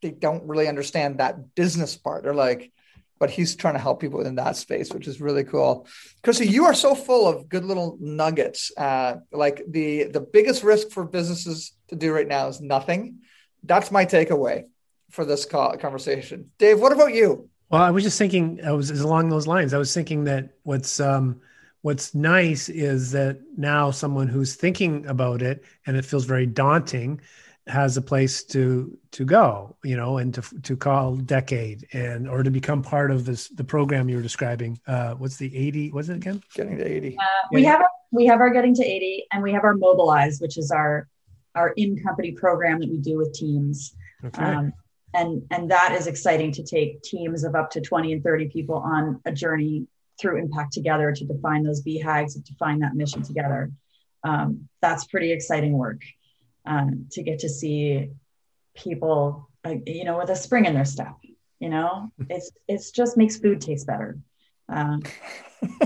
[0.00, 2.22] they don't really understand that business part.
[2.22, 2.72] They're like,
[3.18, 5.86] but he's trying to help people in that space, which is really cool.
[6.22, 8.72] Kristy, you are so full of good little nuggets.
[8.76, 13.18] Uh, like the the biggest risk for businesses to do right now is nothing.
[13.62, 14.64] That's my takeaway
[15.10, 16.50] for this call, conversation.
[16.58, 17.48] Dave, what about you?
[17.70, 19.72] Well, I was just thinking, I was along those lines.
[19.72, 21.40] I was thinking that what's um,
[21.82, 27.20] what's nice is that now someone who's thinking about it and it feels very daunting
[27.66, 32.42] has a place to to go you know and to to call decade and or
[32.42, 36.10] to become part of this the program you were describing uh what's the 80 was
[36.10, 36.42] it again?
[36.54, 39.52] Getting to 80 uh, we have our, we have our getting to 80 and we
[39.52, 41.08] have our mobilize which is our
[41.54, 43.94] our in company program that we do with teams.
[44.24, 44.42] Okay.
[44.42, 44.72] um,
[45.14, 48.76] and and that is exciting to take teams of up to 20 and 30 people
[48.76, 49.86] on a journey
[50.20, 53.70] through impact together to define those BHAGs and to find that mission together.
[54.22, 56.00] Um, that's pretty exciting work
[56.64, 58.10] um, to get to see
[58.74, 61.14] people, uh, you know, with a spring in their step.
[61.60, 64.18] You know, it's it's just makes food taste better.
[64.68, 65.02] Um,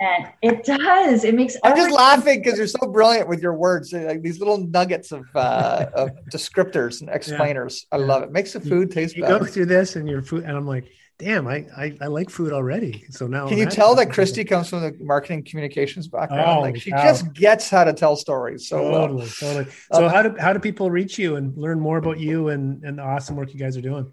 [0.00, 1.24] and it does.
[1.24, 1.56] It makes.
[1.62, 5.24] I'm just laughing because you're so brilliant with your words, like these little nuggets of
[5.34, 7.86] uh, of descriptors and explainers.
[7.92, 7.98] Yeah.
[7.98, 8.32] I love it.
[8.32, 9.40] Makes the food taste you better.
[9.40, 12.52] go through this and your food, and I'm like, damn, I, I, I like food
[12.52, 13.04] already.
[13.10, 16.58] So now can you tell that Kristy comes from the marketing communications background?
[16.58, 18.68] Oh, like she just gets how to tell stories.
[18.68, 19.28] So totally, well.
[19.28, 19.66] totally.
[19.92, 22.82] So uh, how do how do people reach you and learn more about you and
[22.84, 24.12] and the awesome work you guys are doing?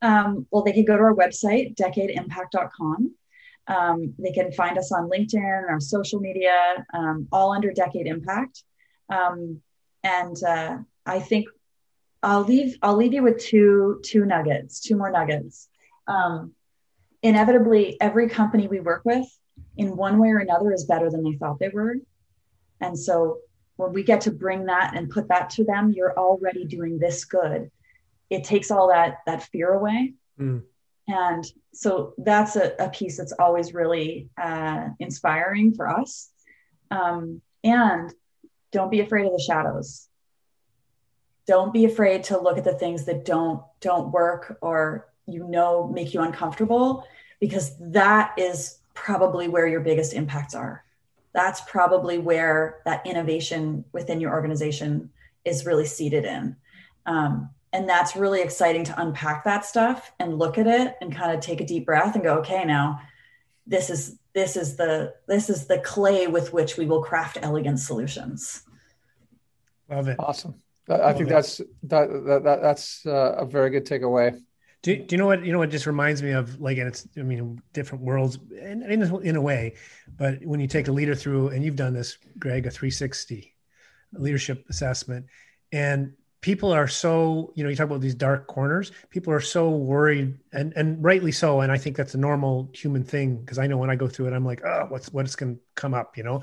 [0.00, 3.14] Um, well, they can go to our website, decadeimpact.com.
[3.66, 8.62] Um, they can find us on LinkedIn, our social media, um, all under Decade Impact.
[9.10, 9.60] Um,
[10.04, 11.48] and uh, I think
[12.22, 15.67] I'll leave I'll leave you with two two nuggets, two more nuggets
[16.08, 16.54] um,
[17.22, 19.26] inevitably every company we work with
[19.76, 21.96] in one way or another is better than they thought they were.
[22.80, 23.38] And so
[23.76, 27.24] when we get to bring that and put that to them you're already doing this
[27.24, 27.70] good.
[28.28, 30.14] It takes all that that fear away.
[30.38, 30.62] Mm.
[31.08, 36.30] and so that's a, a, piece that's always really uh, inspiring for us.
[36.92, 38.14] Um, and
[38.70, 40.06] don't be afraid of the shadows.
[41.48, 45.88] Don't be afraid to look at the things that don't don't work or you know
[45.88, 47.06] make you uncomfortable
[47.40, 50.84] because that is probably where your biggest impacts are.
[51.32, 55.10] That's probably where that innovation within your organization
[55.44, 56.56] is really seated in.
[57.06, 61.32] Um, and that's really exciting to unpack that stuff and look at it and kind
[61.32, 63.00] of take a deep breath and go okay now
[63.68, 67.78] this is this is the this is the clay with which we will craft elegant
[67.78, 68.62] solutions.
[69.88, 70.16] Love it.
[70.18, 70.54] Awesome.
[70.88, 72.08] I think that's that,
[72.44, 74.40] that that's uh, a very good takeaway
[74.82, 76.60] do, do you know what you know what just reminds me of?
[76.60, 79.74] Like and it's I mean different worlds in, in, in a way,
[80.16, 83.54] but when you take a leader through and you've done this, Greg, a 360
[84.12, 85.26] leadership assessment,
[85.72, 89.70] and people are so you know you talk about these dark corners people are so
[89.70, 93.66] worried and and rightly so and i think that's a normal human thing because i
[93.66, 96.16] know when i go through it i'm like oh what's what's going to come up
[96.16, 96.42] you know?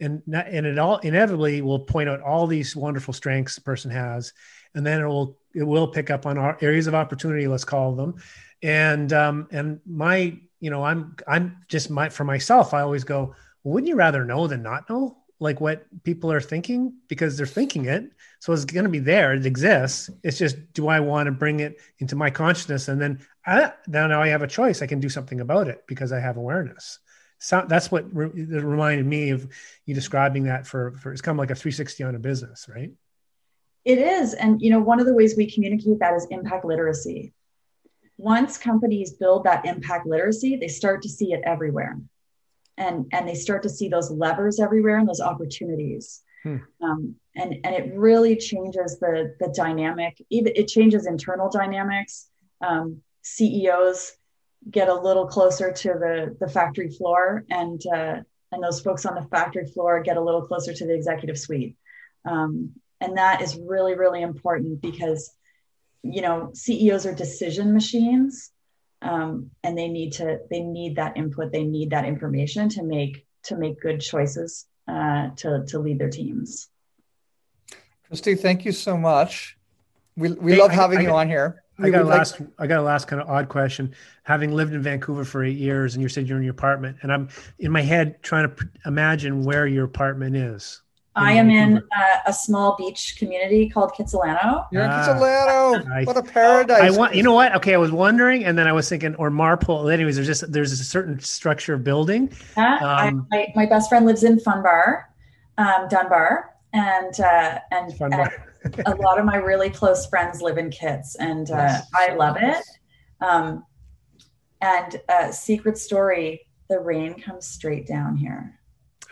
[0.00, 4.32] And and it all inevitably will point out all these wonderful strengths the person has
[4.74, 7.94] and then it will it will pick up on our areas of opportunity let's call
[7.94, 8.14] them.
[8.62, 13.34] And um and my you know i'm i'm just my for myself i always go
[13.64, 15.18] well, wouldn't you rather know than not know?
[15.38, 18.10] Like what people are thinking because they're thinking it.
[18.38, 20.08] So it's going to be there it exists.
[20.22, 22.88] It's just do i want to bring it into my consciousness?
[22.88, 24.82] And then I, now i have a choice.
[24.82, 27.00] I can do something about it because i have awareness.
[27.38, 29.48] So that's what re- reminded me of
[29.84, 32.92] you describing that for for it's kind of like a 360 on a business right
[33.84, 34.34] it is.
[34.34, 37.32] And you know, one of the ways we communicate that is impact literacy.
[38.18, 41.98] Once companies build that impact literacy, they start to see it everywhere.
[42.78, 46.22] And, and they start to see those levers everywhere and those opportunities.
[46.42, 46.56] Hmm.
[46.80, 50.24] Um, and, and it really changes the, the dynamic.
[50.30, 52.28] Even it changes internal dynamics.
[52.60, 54.12] Um, CEOs
[54.70, 58.16] get a little closer to the, the factory floor and, uh,
[58.52, 61.76] and those folks on the factory floor get a little closer to the executive suite.
[62.24, 62.72] Um,
[63.02, 65.34] and that is really really important because
[66.02, 68.50] you know ceos are decision machines
[69.02, 73.26] um, and they need to they need that input they need that information to make
[73.44, 76.68] to make good choices uh, to to lead their teams
[78.10, 79.56] kristy thank you so much
[80.16, 82.38] we, we hey, love having I, I, you on here I got a last.
[82.38, 83.94] Like, I got a last kind of odd question.
[84.24, 87.10] Having lived in Vancouver for eight years, and you said you're in your apartment, and
[87.10, 87.28] I'm
[87.58, 90.82] in my head trying to imagine where your apartment is.
[91.14, 94.66] I am in uh, a small beach community called Kitsilano.
[94.72, 96.06] You're in ah, Kitsilano.
[96.06, 96.80] what a paradise!
[96.80, 97.14] I want.
[97.14, 97.54] You know what?
[97.56, 99.92] Okay, I was wondering, and then I was thinking, or Marpole.
[99.92, 102.32] Anyways, there's just there's a certain structure of building.
[102.56, 105.04] Yeah, um, I, my, my best friend lives in Funbar,
[105.58, 108.32] um, Dunbar, and uh, and, Funbar.
[108.64, 111.90] and a lot of my really close friends live in Kits, and uh, yes.
[111.94, 112.64] I love it.
[113.20, 113.66] Um,
[114.62, 118.58] and uh, secret story: the rain comes straight down here.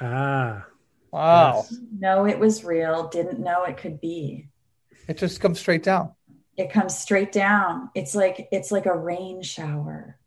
[0.01, 0.65] Ah.
[1.13, 1.67] Wow.
[1.99, 3.09] No, it was real.
[3.09, 4.49] Didn't know it could be.
[5.09, 6.13] It just comes straight down.
[6.57, 7.91] It comes straight down.
[7.95, 10.19] It's like it's like a rain shower.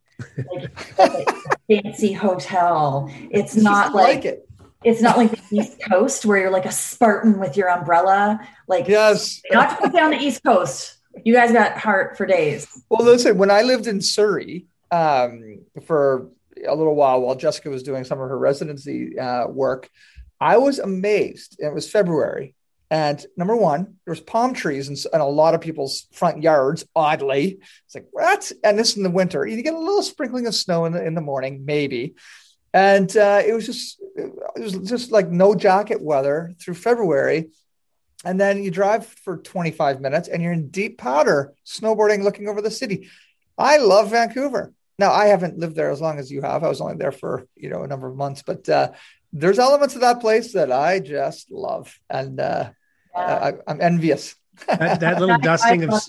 [0.52, 1.28] Like, like
[1.70, 3.10] fancy hotel.
[3.30, 4.50] It's, it's not like, like, it.
[4.84, 8.40] It's not like the East Coast where you're like a Spartan with your umbrella.
[8.68, 10.98] Like yes, not to put down the East Coast.
[11.24, 12.68] You guys got heart for days.
[12.90, 16.30] Well, listen, when I lived in Surrey um, for
[16.68, 19.90] a little while, while Jessica was doing some of her residency uh, work,
[20.44, 21.56] I was amazed.
[21.58, 22.54] It was February.
[22.92, 27.60] And number one, there's palm trees in, in, a lot of people's front yards, oddly.
[27.86, 28.52] It's like, what?
[28.62, 29.48] And this in the winter.
[29.48, 32.16] You get a little sprinkling of snow in the, in the morning, maybe.
[32.74, 37.52] And uh, it was just it was just like no jacket weather through February.
[38.26, 42.62] And then you drive for 25 minutes and you're in deep powder, snowboarding, looking over
[42.62, 43.10] the city.
[43.58, 44.74] I love Vancouver.
[45.00, 46.64] Now I haven't lived there as long as you have.
[46.64, 48.92] I was only there for you know a number of months, but uh,
[49.34, 52.70] there's elements of that place that I just love, and uh,
[53.16, 54.36] I, am envious.
[54.68, 56.02] that, that, little dusting of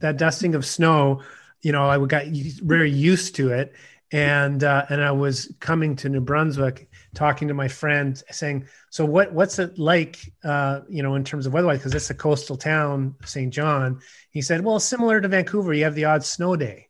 [0.00, 1.22] that dusting of snow,
[1.60, 3.74] you know, I got very used to it,
[4.10, 9.04] and uh, and I was coming to New Brunswick, talking to my friend, saying, "So
[9.04, 12.56] what what's it like, uh, you know, in terms of weather Because it's a coastal
[12.56, 13.52] town, St.
[13.52, 14.00] John."
[14.30, 16.88] He said, "Well, similar to Vancouver, you have the odd snow day,"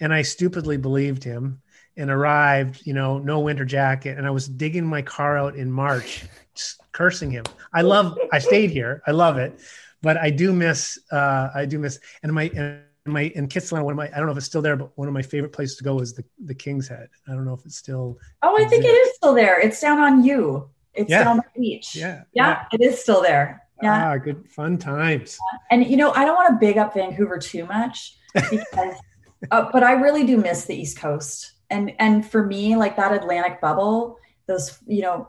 [0.00, 1.60] and I stupidly believed him
[1.96, 4.18] and arrived, you know, no winter jacket.
[4.18, 6.24] And I was digging my car out in March,
[6.54, 7.44] just cursing him.
[7.72, 9.02] I love, I stayed here.
[9.06, 9.60] I love it.
[10.02, 13.92] But I do miss, uh, I do miss, and my, and my, in Kitsilano, one
[13.92, 15.76] of my, I don't know if it's still there, but one of my favorite places
[15.76, 17.08] to go is the, the King's Head.
[17.26, 18.18] I don't know if it's still.
[18.42, 19.60] Oh, I think it is still there.
[19.60, 20.68] It's down on you.
[20.92, 21.24] It's yeah.
[21.24, 21.96] down the beach.
[21.96, 22.22] Yeah.
[22.32, 22.48] yeah.
[22.48, 22.64] Yeah.
[22.72, 23.62] It is still there.
[23.82, 24.12] Yeah.
[24.12, 25.38] Ah, good fun times.
[25.70, 28.94] And, you know, I don't want to big up Vancouver too much because,
[29.50, 33.12] uh, but I really do miss the East Coast and and for me like that
[33.12, 35.28] atlantic bubble those you know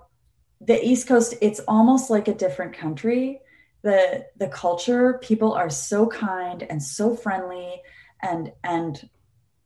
[0.62, 3.42] the east coast it's almost like a different country.
[3.82, 7.82] The the culture people are so kind and so friendly
[8.22, 9.10] and and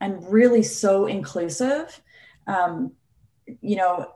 [0.01, 2.01] and really so inclusive.
[2.47, 2.93] Um,
[3.61, 4.13] you know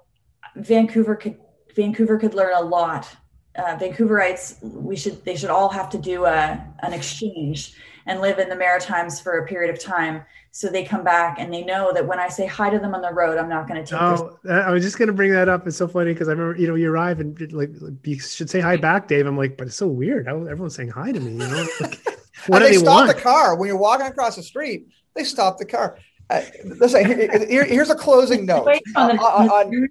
[0.56, 1.38] vancouver could
[1.76, 3.08] vancouver could learn a lot.
[3.56, 7.76] Uh, vancouverites we should they should all have to do a, an exchange
[8.06, 10.24] and live in the maritimes for a period of time
[10.56, 13.02] so they come back and they know that when I say hi to them on
[13.02, 14.00] the road, I'm not going to take.
[14.00, 15.66] Oh, I was just going to bring that up.
[15.66, 17.72] It's so funny because I remember, you know, you arrive and like
[18.04, 19.26] you should say hi back, Dave.
[19.26, 20.28] I'm like, but it's so weird.
[20.28, 21.32] How everyone's saying hi to me.
[21.32, 22.00] You know, like,
[22.46, 23.08] what do they, they stop want?
[23.08, 24.90] the car when you're walking across the street?
[25.16, 25.98] They stop the car.
[26.30, 28.68] Uh, listen, here, here, here's a closing note.
[28.96, 29.90] On the, uh, on,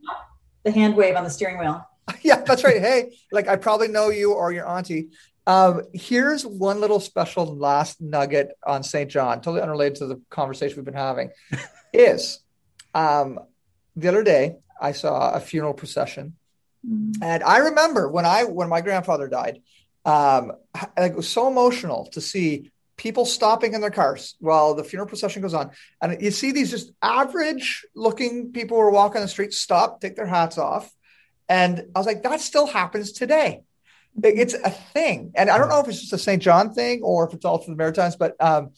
[0.63, 1.85] the hand wave on the steering wheel.
[2.23, 2.81] Yeah, that's right.
[2.81, 5.09] Hey, like I probably know you or your auntie.
[5.47, 9.11] Um, here's one little special last nugget on St.
[9.11, 11.31] John, totally unrelated to the conversation we've been having.
[11.93, 12.41] is
[12.95, 13.41] um,
[13.97, 16.37] the other day I saw a funeral procession,
[16.87, 17.23] mm-hmm.
[17.23, 19.63] and I remember when I when my grandfather died,
[20.05, 20.53] um,
[20.97, 25.43] it was so emotional to see people stopping in their cars while the funeral procession
[25.43, 29.53] goes on, and you see these just average looking people who are walking the street
[29.53, 30.93] stop, take their hats off,
[31.49, 33.63] and I was like, that still happens today
[34.23, 35.33] it's a thing.
[35.35, 36.43] And I don't know if it's just a St.
[36.43, 38.71] John thing or if it's all through the Maritimes, but um,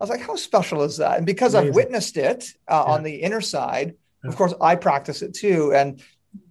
[0.00, 1.18] I was like, how special is that?
[1.18, 1.68] And because Amazing.
[1.68, 2.92] I've witnessed it uh, yeah.
[2.94, 4.30] on the inner side, yeah.
[4.30, 5.74] of course, I practice it too.
[5.74, 6.02] And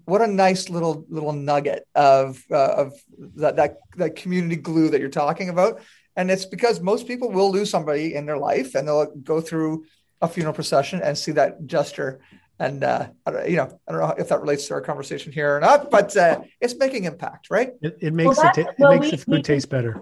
[0.06, 2.94] what a nice little little nugget of uh, of
[3.36, 5.82] that, that that community glue that you're talking about.
[6.16, 9.86] And it's because most people will lose somebody in their life, and they'll go through
[10.22, 12.20] a funeral procession and see that gesture
[12.60, 13.07] and uh,
[13.47, 16.16] you know, I don't know if that relates to our conversation here or not, but
[16.18, 17.74] uh, it's making impact, right?
[17.82, 20.01] It, it makes well, it, well, it makes we, the food we, taste better,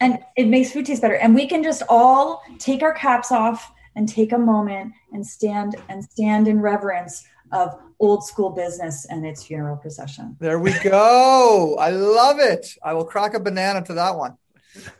[0.00, 1.16] and it makes food taste better.
[1.16, 5.76] And we can just all take our caps off and take a moment and stand
[5.88, 10.36] and stand in reverence of old school business and its funeral procession.
[10.38, 11.76] There we go.
[11.78, 12.74] I love it.
[12.82, 14.36] I will crack a banana to that one.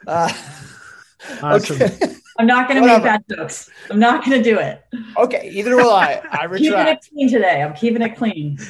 [0.06, 0.32] Uh,
[1.42, 1.82] awesome.
[1.82, 2.16] Okay.
[2.38, 3.68] I'm not going to make bad jokes.
[3.90, 4.84] I'm not going to do it.
[5.16, 6.22] Okay, either will I.
[6.30, 6.60] I retract.
[6.62, 7.62] keeping it clean today.
[7.62, 8.58] I'm keeping it clean.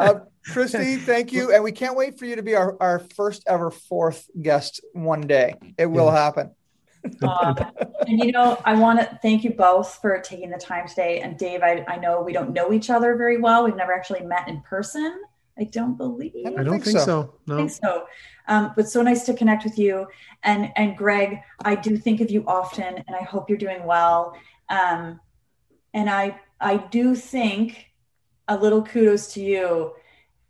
[0.00, 3.42] Uh, Kristy, thank you, and we can't wait for you to be our, our first
[3.46, 5.54] ever fourth guest one day.
[5.76, 6.24] It will yeah.
[6.24, 6.50] happen.
[7.22, 7.56] um,
[8.06, 11.20] and you know, I want to thank you both for taking the time today.
[11.20, 13.64] And Dave, I, I know we don't know each other very well.
[13.64, 15.20] We've never actually met in person.
[15.58, 16.32] I don't believe.
[16.46, 17.04] I don't, I don't think, think, so.
[17.04, 17.34] so.
[17.46, 17.54] No.
[17.54, 18.04] I think so.
[18.48, 20.06] Um, but so nice to connect with you.
[20.42, 24.36] And and Greg, I do think of you often, and I hope you're doing well.
[24.68, 25.20] Um,
[25.94, 27.86] and I I do think
[28.48, 29.92] a little kudos to you.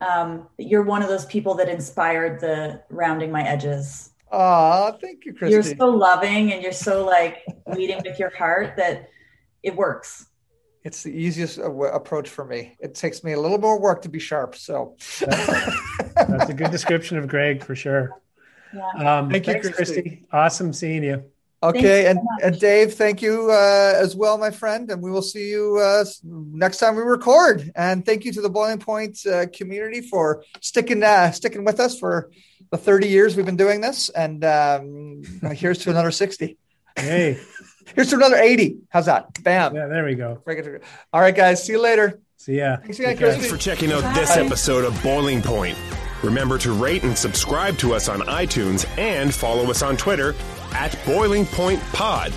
[0.01, 4.11] Um, you're one of those people that inspired the rounding my edges.
[4.31, 5.51] Ah, thank you, Kristy.
[5.51, 9.11] You're so loving and you're so like leading with your heart that
[9.63, 10.28] it works.
[10.89, 12.75] It's the easiest approach for me.
[12.81, 14.57] It takes me a little more work to be sharp.
[14.57, 15.47] So that's,
[16.15, 18.19] that's a good description of Greg for sure.
[18.75, 19.19] Yeah.
[19.19, 19.75] Um, thank you, Kristy.
[19.77, 20.23] Kristy.
[20.33, 21.25] Awesome seeing you.
[21.63, 25.21] Okay, and, so and Dave, thank you uh, as well, my friend, and we will
[25.21, 27.71] see you uh, next time we record.
[27.77, 31.99] And thank you to the Boiling Point uh, community for sticking uh, sticking with us
[31.99, 32.31] for
[32.71, 34.09] the 30 years we've been doing this.
[34.09, 35.23] And um,
[35.53, 36.57] here's to another 60.
[36.97, 37.39] Hey,
[37.95, 38.79] here's to another 80.
[38.89, 39.43] How's that?
[39.43, 39.75] Bam.
[39.75, 40.43] Yeah, there we go.
[41.13, 41.65] All right, guys.
[41.65, 42.21] See you later.
[42.37, 42.77] See ya.
[42.77, 44.13] Thanks, again, Thanks for checking out Bye.
[44.15, 45.77] this episode of Boiling Point.
[46.23, 50.35] Remember to rate and subscribe to us on iTunes and follow us on Twitter
[50.73, 52.33] at Boiling Point Pod.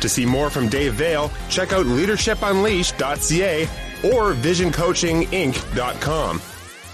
[0.00, 3.62] To see more from Dave Veale, check out leadershipunleashed.ca
[4.12, 6.42] or visioncoachinginc.com.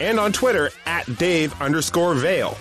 [0.00, 2.56] And on Twitter at Dave underscore Veale.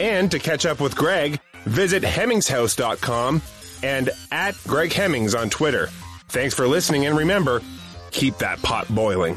[0.00, 3.40] And to catch up with Greg, visit hemmingshouse.com
[3.84, 5.88] and at Greg Hemmings on Twitter.
[6.28, 7.60] Thanks for listening, and remember,
[8.12, 9.36] keep that pot boiling.